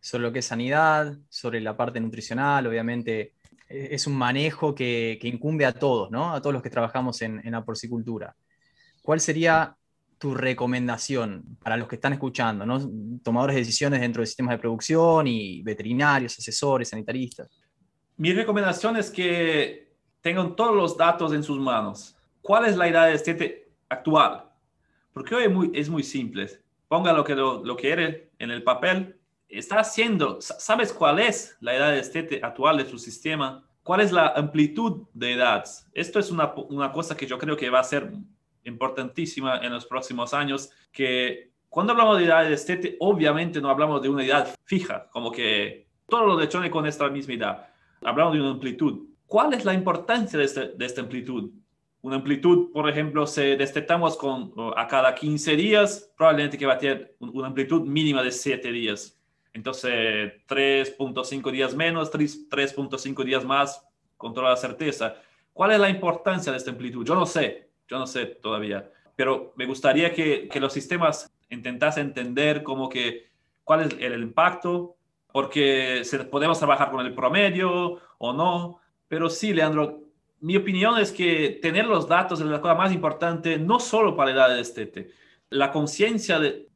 sobre 0.00 0.22
lo 0.22 0.32
que 0.32 0.38
es 0.38 0.46
sanidad, 0.46 1.16
sobre 1.28 1.60
la 1.60 1.76
parte 1.76 2.00
nutricional, 2.00 2.66
obviamente 2.66 3.34
e-, 3.68 3.88
es 3.94 4.06
un 4.06 4.16
manejo 4.16 4.74
que, 4.74 5.18
incumbe 5.22 5.66
a 5.66 5.72
todos, 5.72 6.10
¿no? 6.10 6.34
A 6.34 6.40
todos 6.40 6.52
los 6.54 6.62
que 6.62 6.70
trabajamos 6.70 7.20
en, 7.22 7.40
en 7.44 7.52
la 7.52 7.64
porcicultura. 7.64 8.34
¿Cuál 9.02 9.20
sería 9.20 9.76
tu 10.18 10.34
recomendación 10.34 11.56
para 11.62 11.78
los 11.78 11.88
que 11.88 11.94
están 11.94 12.12
escuchando, 12.12 12.66
¿no? 12.66 12.78
tomadores 13.22 13.56
de 13.56 13.62
decisiones 13.62 14.02
dentro 14.02 14.20
de 14.20 14.26
sistemas 14.26 14.52
de 14.52 14.58
producción 14.58 15.26
y 15.26 15.62
veterinarios, 15.62 16.38
asesores, 16.38 16.90
sanitaristas? 16.90 17.48
Mi 18.18 18.34
recomendación 18.34 18.98
es 18.98 19.10
que 19.10 19.94
tengan 20.20 20.54
todos 20.54 20.76
los 20.76 20.94
datos 20.94 21.32
en 21.32 21.42
sus 21.42 21.58
manos. 21.58 22.14
¿Cuál 22.42 22.66
es 22.66 22.76
la 22.76 22.86
edad 22.88 23.06
de 23.10 23.72
actual? 23.88 24.44
Porque 25.14 25.34
hoy 25.34 25.44
es 25.44 25.50
muy, 25.50 25.70
es 25.72 25.88
muy 25.88 26.02
simple. 26.02 26.50
Ponga 26.90 27.12
lo 27.12 27.22
que, 27.22 27.36
lo, 27.36 27.64
lo 27.64 27.76
quiere 27.76 28.32
en 28.40 28.50
el 28.50 28.64
papel. 28.64 29.16
Está 29.48 29.78
haciendo, 29.78 30.40
¿sabes 30.40 30.92
cuál 30.92 31.20
es 31.20 31.56
la 31.60 31.76
edad 31.76 31.92
de 31.92 32.00
estete 32.00 32.40
actual 32.42 32.78
de 32.78 32.86
su 32.86 32.98
sistema? 32.98 33.64
¿Cuál 33.84 34.00
es 34.00 34.10
la 34.10 34.26
amplitud 34.26 35.06
de 35.14 35.34
edad? 35.34 35.64
Esto 35.92 36.18
es 36.18 36.32
una, 36.32 36.52
una 36.68 36.90
cosa 36.90 37.16
que 37.16 37.28
yo 37.28 37.38
creo 37.38 37.56
que 37.56 37.70
va 37.70 37.78
a 37.78 37.84
ser 37.84 38.10
importantísima 38.64 39.58
en 39.58 39.72
los 39.72 39.86
próximos 39.86 40.34
años, 40.34 40.72
que 40.90 41.52
cuando 41.68 41.92
hablamos 41.92 42.18
de 42.18 42.24
edad 42.24 42.42
de 42.42 42.54
estete, 42.54 42.96
obviamente 42.98 43.60
no 43.60 43.70
hablamos 43.70 44.02
de 44.02 44.08
una 44.08 44.24
edad 44.24 44.52
fija, 44.64 45.08
como 45.10 45.30
que 45.30 45.86
todos 46.08 46.26
los 46.26 46.40
lechones 46.40 46.72
con 46.72 46.86
esta 46.86 47.08
misma 47.08 47.34
edad. 47.34 47.68
Hablamos 48.02 48.34
de 48.34 48.40
una 48.40 48.50
amplitud. 48.50 49.10
¿Cuál 49.26 49.54
es 49.54 49.64
la 49.64 49.74
importancia 49.74 50.36
de, 50.40 50.44
este, 50.44 50.68
de 50.70 50.86
esta 50.86 51.02
amplitud? 51.02 51.52
Una 52.02 52.16
amplitud, 52.16 52.72
por 52.72 52.88
ejemplo, 52.88 53.26
si 53.26 53.56
destetamos 53.56 54.16
con, 54.16 54.52
a 54.76 54.86
cada 54.86 55.14
15 55.14 55.56
días, 55.56 56.10
probablemente 56.16 56.56
que 56.56 56.66
va 56.66 56.74
a 56.74 56.78
tener 56.78 57.14
una 57.18 57.48
amplitud 57.48 57.82
mínima 57.82 58.22
de 58.22 58.32
7 58.32 58.72
días. 58.72 59.20
Entonces, 59.52 60.32
3.5 60.48 61.50
días 61.50 61.74
menos, 61.74 62.10
3.5 62.10 63.24
días 63.24 63.44
más, 63.44 63.86
con 64.16 64.32
toda 64.32 64.50
la 64.50 64.56
certeza. 64.56 65.16
¿Cuál 65.52 65.72
es 65.72 65.80
la 65.80 65.90
importancia 65.90 66.52
de 66.52 66.58
esta 66.58 66.70
amplitud? 66.70 67.04
Yo 67.04 67.14
no 67.14 67.26
sé, 67.26 67.70
yo 67.88 67.98
no 67.98 68.06
sé 68.06 68.26
todavía, 68.26 68.90
pero 69.16 69.52
me 69.56 69.66
gustaría 69.66 70.12
que, 70.12 70.48
que 70.48 70.60
los 70.60 70.72
sistemas 70.72 71.30
intentasen 71.50 72.08
entender 72.08 72.62
como 72.62 72.88
que 72.88 73.30
cuál 73.64 73.82
es 73.82 73.96
el, 74.00 74.22
impacto, 74.22 74.96
porque 75.32 76.02
podemos 76.30 76.58
trabajar 76.58 76.90
con 76.90 77.04
el 77.04 77.14
promedio 77.14 77.98
o 78.18 78.32
no, 78.32 78.80
pero 79.08 79.28
sí, 79.28 79.52
Leandro, 79.52 80.00
mi 80.40 80.56
opinión 80.56 80.98
es 80.98 81.12
que 81.12 81.58
tener 81.62 81.86
los 81.86 82.08
datos 82.08 82.40
es 82.40 82.46
la 82.46 82.60
cosa 82.60 82.74
más 82.74 82.92
importante, 82.92 83.58
no 83.58 83.78
solo 83.78 84.16
para 84.16 84.30
la 84.30 84.36
edad 84.36 84.54
de 84.54 84.60
estete, 84.60 85.10
la 85.50 85.70
conciencia 85.70 86.38
de, 86.38 86.68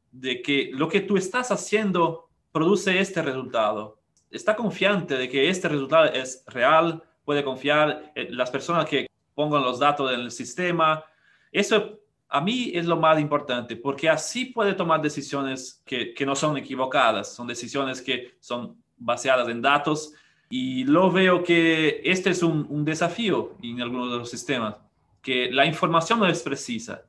que 0.43 0.69
lo 0.73 0.87
que 0.87 1.01
tú 1.01 1.17
estás 1.17 1.51
haciendo 1.51 2.29
produce 2.51 2.99
este 2.99 3.21
resultado. 3.21 3.99
Está 4.29 4.55
confiante 4.55 5.17
de 5.17 5.27
que 5.27 5.49
este 5.49 5.67
resultado 5.67 6.05
es 6.05 6.43
real, 6.47 7.03
puede 7.23 7.43
confiar 7.43 8.11
en 8.15 8.37
las 8.37 8.51
personas 8.51 8.85
que 8.85 9.07
pongan 9.33 9.63
los 9.63 9.79
datos 9.79 10.11
en 10.13 10.21
el 10.21 10.31
sistema. 10.31 11.03
Eso 11.51 11.99
a 12.29 12.41
mí 12.41 12.71
es 12.73 12.85
lo 12.85 12.97
más 12.97 13.19
importante, 13.19 13.75
porque 13.75 14.09
así 14.09 14.45
puede 14.45 14.73
tomar 14.73 15.01
decisiones 15.01 15.81
que, 15.85 16.13
que 16.13 16.25
no 16.25 16.35
son 16.35 16.57
equivocadas, 16.57 17.33
son 17.33 17.47
decisiones 17.47 18.01
que 18.01 18.35
son 18.39 18.77
basadas 18.97 19.47
en 19.49 19.61
datos. 19.61 20.13
Y 20.49 20.83
lo 20.83 21.11
veo 21.11 21.43
que 21.43 22.01
este 22.03 22.29
es 22.29 22.43
un, 22.43 22.65
un 22.69 22.85
desafío 22.85 23.55
en 23.61 23.81
algunos 23.81 24.11
de 24.11 24.17
los 24.19 24.29
sistemas, 24.29 24.75
que 25.21 25.51
la 25.51 25.65
información 25.65 26.19
no 26.19 26.27
es 26.27 26.41
precisa. 26.43 27.01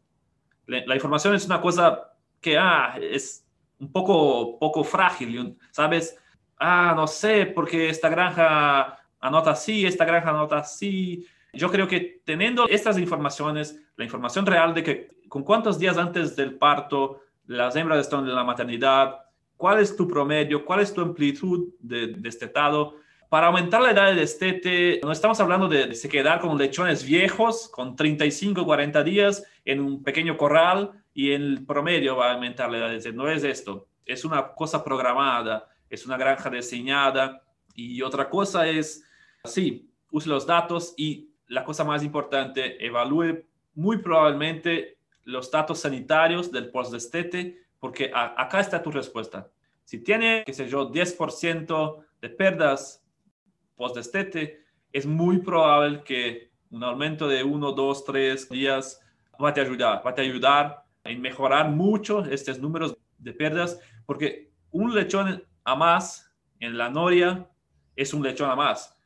La, 0.66 0.84
la 0.86 0.94
información 0.94 1.34
es 1.34 1.46
una 1.46 1.60
cosa 1.60 2.12
que 2.40 2.56
ah, 2.58 2.98
es 3.00 3.46
un 3.78 3.92
poco, 3.92 4.58
poco 4.58 4.84
frágil, 4.84 5.56
¿sabes? 5.70 6.18
Ah, 6.58 6.94
no 6.96 7.06
sé, 7.06 7.46
porque 7.46 7.90
esta 7.90 8.08
granja 8.08 8.98
anota 9.20 9.50
así, 9.50 9.84
esta 9.84 10.04
granja 10.04 10.30
anota 10.30 10.58
así, 10.58 11.26
yo 11.52 11.70
creo 11.70 11.88
que 11.88 12.20
teniendo 12.24 12.68
estas 12.68 12.98
informaciones, 12.98 13.80
la 13.96 14.04
información 14.04 14.46
real 14.46 14.74
de 14.74 14.82
que 14.82 15.16
con 15.28 15.42
cuántos 15.42 15.78
días 15.78 15.96
antes 15.96 16.36
del 16.36 16.54
parto 16.54 17.22
las 17.46 17.76
hembras 17.76 18.00
están 18.00 18.20
en 18.20 18.34
la 18.34 18.44
maternidad, 18.44 19.16
cuál 19.56 19.80
es 19.80 19.96
tu 19.96 20.06
promedio, 20.06 20.64
cuál 20.64 20.80
es 20.80 20.92
tu 20.92 21.00
amplitud 21.00 21.68
de 21.78 22.08
destetado, 22.08 22.96
para 23.28 23.48
aumentar 23.48 23.82
la 23.82 23.90
edad 23.90 24.06
de 24.08 24.14
destete, 24.14 25.00
no 25.02 25.12
estamos 25.12 25.40
hablando 25.40 25.68
de, 25.68 25.94
se 25.94 26.08
quedar 26.08 26.40
con 26.40 26.56
lechones 26.56 27.04
viejos 27.04 27.68
con 27.68 27.96
35, 27.96 28.64
40 28.64 29.02
días 29.02 29.44
en 29.64 29.80
un 29.80 30.02
pequeño 30.02 30.36
corral 30.36 30.92
y 31.12 31.32
el 31.32 31.64
promedio 31.66 32.16
va 32.16 32.30
a 32.30 32.34
aumentar 32.34 32.70
la 32.70 32.78
edad 32.78 32.88
de 32.88 32.94
destete. 32.94 33.16
No 33.16 33.28
es 33.28 33.42
esto, 33.42 33.88
es 34.04 34.24
una 34.24 34.54
cosa 34.54 34.84
programada, 34.84 35.68
es 35.90 36.06
una 36.06 36.16
granja 36.16 36.50
diseñada 36.50 37.42
y 37.74 38.00
otra 38.02 38.28
cosa 38.28 38.68
es, 38.68 39.04
sí, 39.44 39.90
use 40.10 40.28
los 40.28 40.46
datos 40.46 40.94
y 40.96 41.30
la 41.48 41.64
cosa 41.64 41.84
más 41.84 42.02
importante, 42.02 42.84
evalúe 42.84 43.44
muy 43.74 43.98
probablemente 43.98 44.98
los 45.24 45.50
datos 45.50 45.80
sanitarios 45.80 46.50
del 46.50 46.70
post-destete, 46.70 47.66
porque 47.78 48.10
acá 48.14 48.60
está 48.60 48.82
tu 48.82 48.90
respuesta. 48.90 49.48
Si 49.84 49.98
tiene, 49.98 50.42
qué 50.46 50.52
sé 50.52 50.68
yo, 50.68 50.90
10% 50.90 52.04
de 52.20 52.28
pérdidas 52.28 53.05
post-destete, 53.76 54.64
es 54.92 55.06
muy 55.06 55.38
probable 55.38 56.02
que 56.02 56.50
un 56.70 56.82
aumento 56.82 57.28
de 57.28 57.44
1, 57.44 57.72
2, 57.72 58.04
3 58.04 58.48
días 58.48 59.00
va 59.42 59.50
a 59.50 59.54
te 59.54 59.60
ayudar, 59.60 60.04
va 60.04 60.10
a 60.10 60.14
te 60.14 60.22
ayudar 60.22 60.84
en 61.04 61.20
mejorar 61.20 61.70
mucho 61.70 62.24
estos 62.24 62.58
números 62.58 62.96
de 63.18 63.32
pérdidas, 63.32 63.78
porque 64.04 64.50
un 64.70 64.94
lechón 64.94 65.44
a 65.64 65.74
más 65.74 66.32
en 66.58 66.76
la 66.76 66.90
noria 66.90 67.48
es 67.94 68.12
un 68.12 68.22
lechón 68.22 68.50
a 68.50 68.56
más 68.56 68.96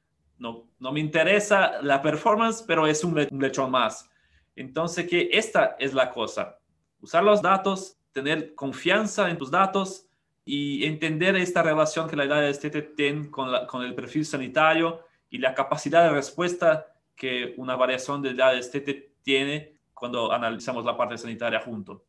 no, 0.40 0.66
no 0.78 0.90
me 0.90 1.00
interesa 1.00 1.82
la 1.82 2.02
performance, 2.02 2.64
pero 2.66 2.86
es 2.86 3.04
un, 3.04 3.14
lechón 3.14 3.70
más. 3.70 4.10
Entonces, 4.56 5.06
que 5.06 5.28
esta 5.32 5.76
es 5.78 5.92
la 5.92 6.10
cosa. 6.10 6.58
Usar 7.00 7.22
los 7.22 7.42
datos, 7.42 7.98
tener 8.12 8.54
confianza 8.54 9.30
en 9.30 9.38
tus 9.38 9.50
datos 9.50 10.06
y 10.44 10.84
entender 10.84 11.36
esta 11.36 11.62
relación 11.62 12.08
que 12.08 12.16
la 12.16 12.24
edad 12.24 12.40
de 12.40 12.50
estete 12.50 12.82
tiene 12.82 13.30
con, 13.30 13.66
con 13.66 13.82
el 13.82 13.94
perfil 13.94 14.24
sanitario 14.24 15.00
y 15.28 15.38
la 15.38 15.54
capacidad 15.54 16.04
de 16.04 16.10
respuesta 16.10 16.86
que 17.14 17.54
una 17.56 17.76
variación 17.76 18.22
de 18.22 18.30
edad 18.30 18.52
de 18.52 18.60
estete 18.60 19.12
tiene 19.22 19.74
cuando 19.92 20.32
analizamos 20.32 20.84
la 20.84 20.96
parte 20.96 21.18
sanitaria 21.18 21.60
junto. 21.60 22.04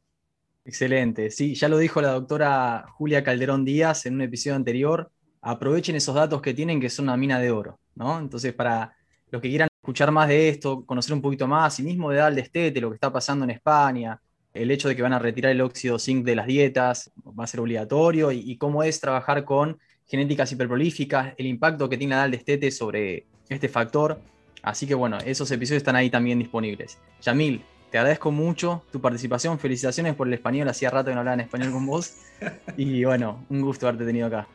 Excelente. 0.63 1.31
Sí, 1.31 1.55
ya 1.55 1.67
lo 1.67 1.77
dijo 1.77 2.01
la 2.01 2.11
doctora 2.11 2.85
Julia 2.93 3.23
Calderón 3.23 3.65
Díaz 3.65 4.05
en 4.05 4.15
un 4.15 4.21
episodio 4.21 4.55
anterior. 4.55 5.11
Aprovechen 5.41 5.95
esos 5.95 6.15
datos 6.15 6.41
que 6.41 6.53
tienen 6.53 6.79
que 6.79 6.89
son 6.89 7.05
una 7.05 7.17
mina 7.17 7.39
de 7.39 7.51
oro. 7.51 7.79
Entonces, 7.95 8.53
para 8.53 8.95
los 9.29 9.41
que 9.41 9.49
quieran 9.49 9.67
escuchar 9.81 10.11
más 10.11 10.27
de 10.27 10.49
esto, 10.49 10.85
conocer 10.85 11.13
un 11.13 11.21
poquito 11.21 11.47
más, 11.47 11.79
y 11.79 11.83
mismo 11.83 12.09
de 12.09 12.17
dar 12.17 12.33
de 12.33 12.41
estete, 12.41 12.79
lo 12.81 12.89
que 12.89 12.95
está 12.95 13.11
pasando 13.11 13.43
en 13.45 13.51
España, 13.51 14.19
el 14.53 14.71
hecho 14.71 14.87
de 14.87 14.95
que 14.95 15.01
van 15.01 15.13
a 15.13 15.19
retirar 15.19 15.51
el 15.51 15.61
óxido 15.61 15.99
zinc 15.99 16.25
de 16.25 16.35
las 16.35 16.47
dietas, 16.47 17.11
va 17.27 17.43
a 17.43 17.47
ser 17.47 17.59
obligatorio, 17.59 18.31
y, 18.31 18.57
cómo 18.57 18.83
es 18.83 18.99
trabajar 18.99 19.45
con 19.45 19.79
genéticas 20.07 20.51
hiperprolíficas, 20.51 21.33
el 21.37 21.45
impacto 21.45 21.87
que 21.87 21.97
tiene 21.97 22.15
la 22.15 22.27
de 22.27 22.37
estete 22.37 22.71
sobre 22.71 23.25
este 23.49 23.69
factor. 23.69 24.19
Así 24.61 24.85
que 24.85 24.93
bueno, 24.93 25.17
esos 25.25 25.49
episodios 25.51 25.81
están 25.81 25.95
ahí 25.95 26.09
también 26.09 26.39
disponibles. 26.39 26.99
Yamil, 27.21 27.63
te 27.89 27.97
agradezco 27.97 28.31
mucho 28.31 28.83
tu 28.91 29.01
participación, 29.01 29.57
felicitaciones 29.57 30.15
por 30.15 30.27
el 30.27 30.33
español, 30.33 30.67
hacía 30.67 30.89
rato 30.89 31.09
que 31.09 31.13
no 31.13 31.19
hablaba 31.19 31.35
en 31.35 31.41
español 31.41 31.71
con 31.71 31.85
vos, 31.85 32.17
y 32.77 33.03
bueno, 33.03 33.45
un 33.49 33.61
gusto 33.61 33.87
haberte 33.87 34.05
tenido 34.05 34.27
acá. 34.27 34.47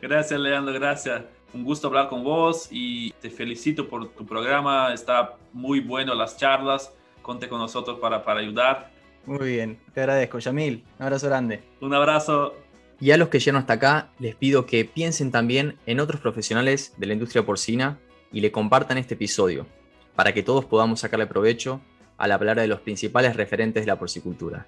Gracias, 0.00 0.38
Leandro, 0.40 0.74
gracias 0.74 1.22
un 1.56 1.64
gusto 1.64 1.88
hablar 1.88 2.08
con 2.08 2.22
vos 2.22 2.68
y 2.70 3.12
te 3.12 3.30
felicito 3.30 3.88
por 3.88 4.08
tu 4.10 4.26
programa. 4.26 4.92
Está 4.92 5.36
muy 5.52 5.80
bueno 5.80 6.14
las 6.14 6.36
charlas. 6.36 6.92
Conte 7.22 7.48
con 7.48 7.58
nosotros 7.58 7.98
para, 7.98 8.22
para 8.24 8.40
ayudar. 8.40 8.90
Muy 9.26 9.48
bien, 9.48 9.78
te 9.92 10.00
agradezco, 10.00 10.38
Yamil. 10.38 10.84
Un 10.98 11.04
abrazo 11.04 11.26
grande. 11.26 11.60
Un 11.80 11.92
abrazo. 11.92 12.54
Y 13.00 13.10
a 13.10 13.16
los 13.16 13.28
que 13.28 13.40
llegan 13.40 13.60
hasta 13.60 13.74
acá, 13.74 14.10
les 14.18 14.36
pido 14.36 14.66
que 14.66 14.84
piensen 14.84 15.30
también 15.30 15.76
en 15.84 16.00
otros 16.00 16.20
profesionales 16.20 16.94
de 16.96 17.06
la 17.06 17.12
industria 17.12 17.44
porcina 17.44 17.98
y 18.32 18.40
le 18.40 18.52
compartan 18.52 18.98
este 18.98 19.14
episodio, 19.14 19.66
para 20.14 20.32
que 20.32 20.42
todos 20.42 20.64
podamos 20.64 21.00
sacarle 21.00 21.26
provecho 21.26 21.80
a 22.16 22.28
la 22.28 22.38
palabra 22.38 22.62
de 22.62 22.68
los 22.68 22.80
principales 22.80 23.36
referentes 23.36 23.82
de 23.82 23.88
la 23.88 23.98
porcicultura. 23.98 24.66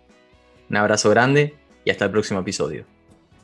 Un 0.68 0.76
abrazo 0.76 1.08
grande 1.08 1.54
y 1.84 1.90
hasta 1.90 2.04
el 2.06 2.10
próximo 2.10 2.40
episodio. 2.40 2.84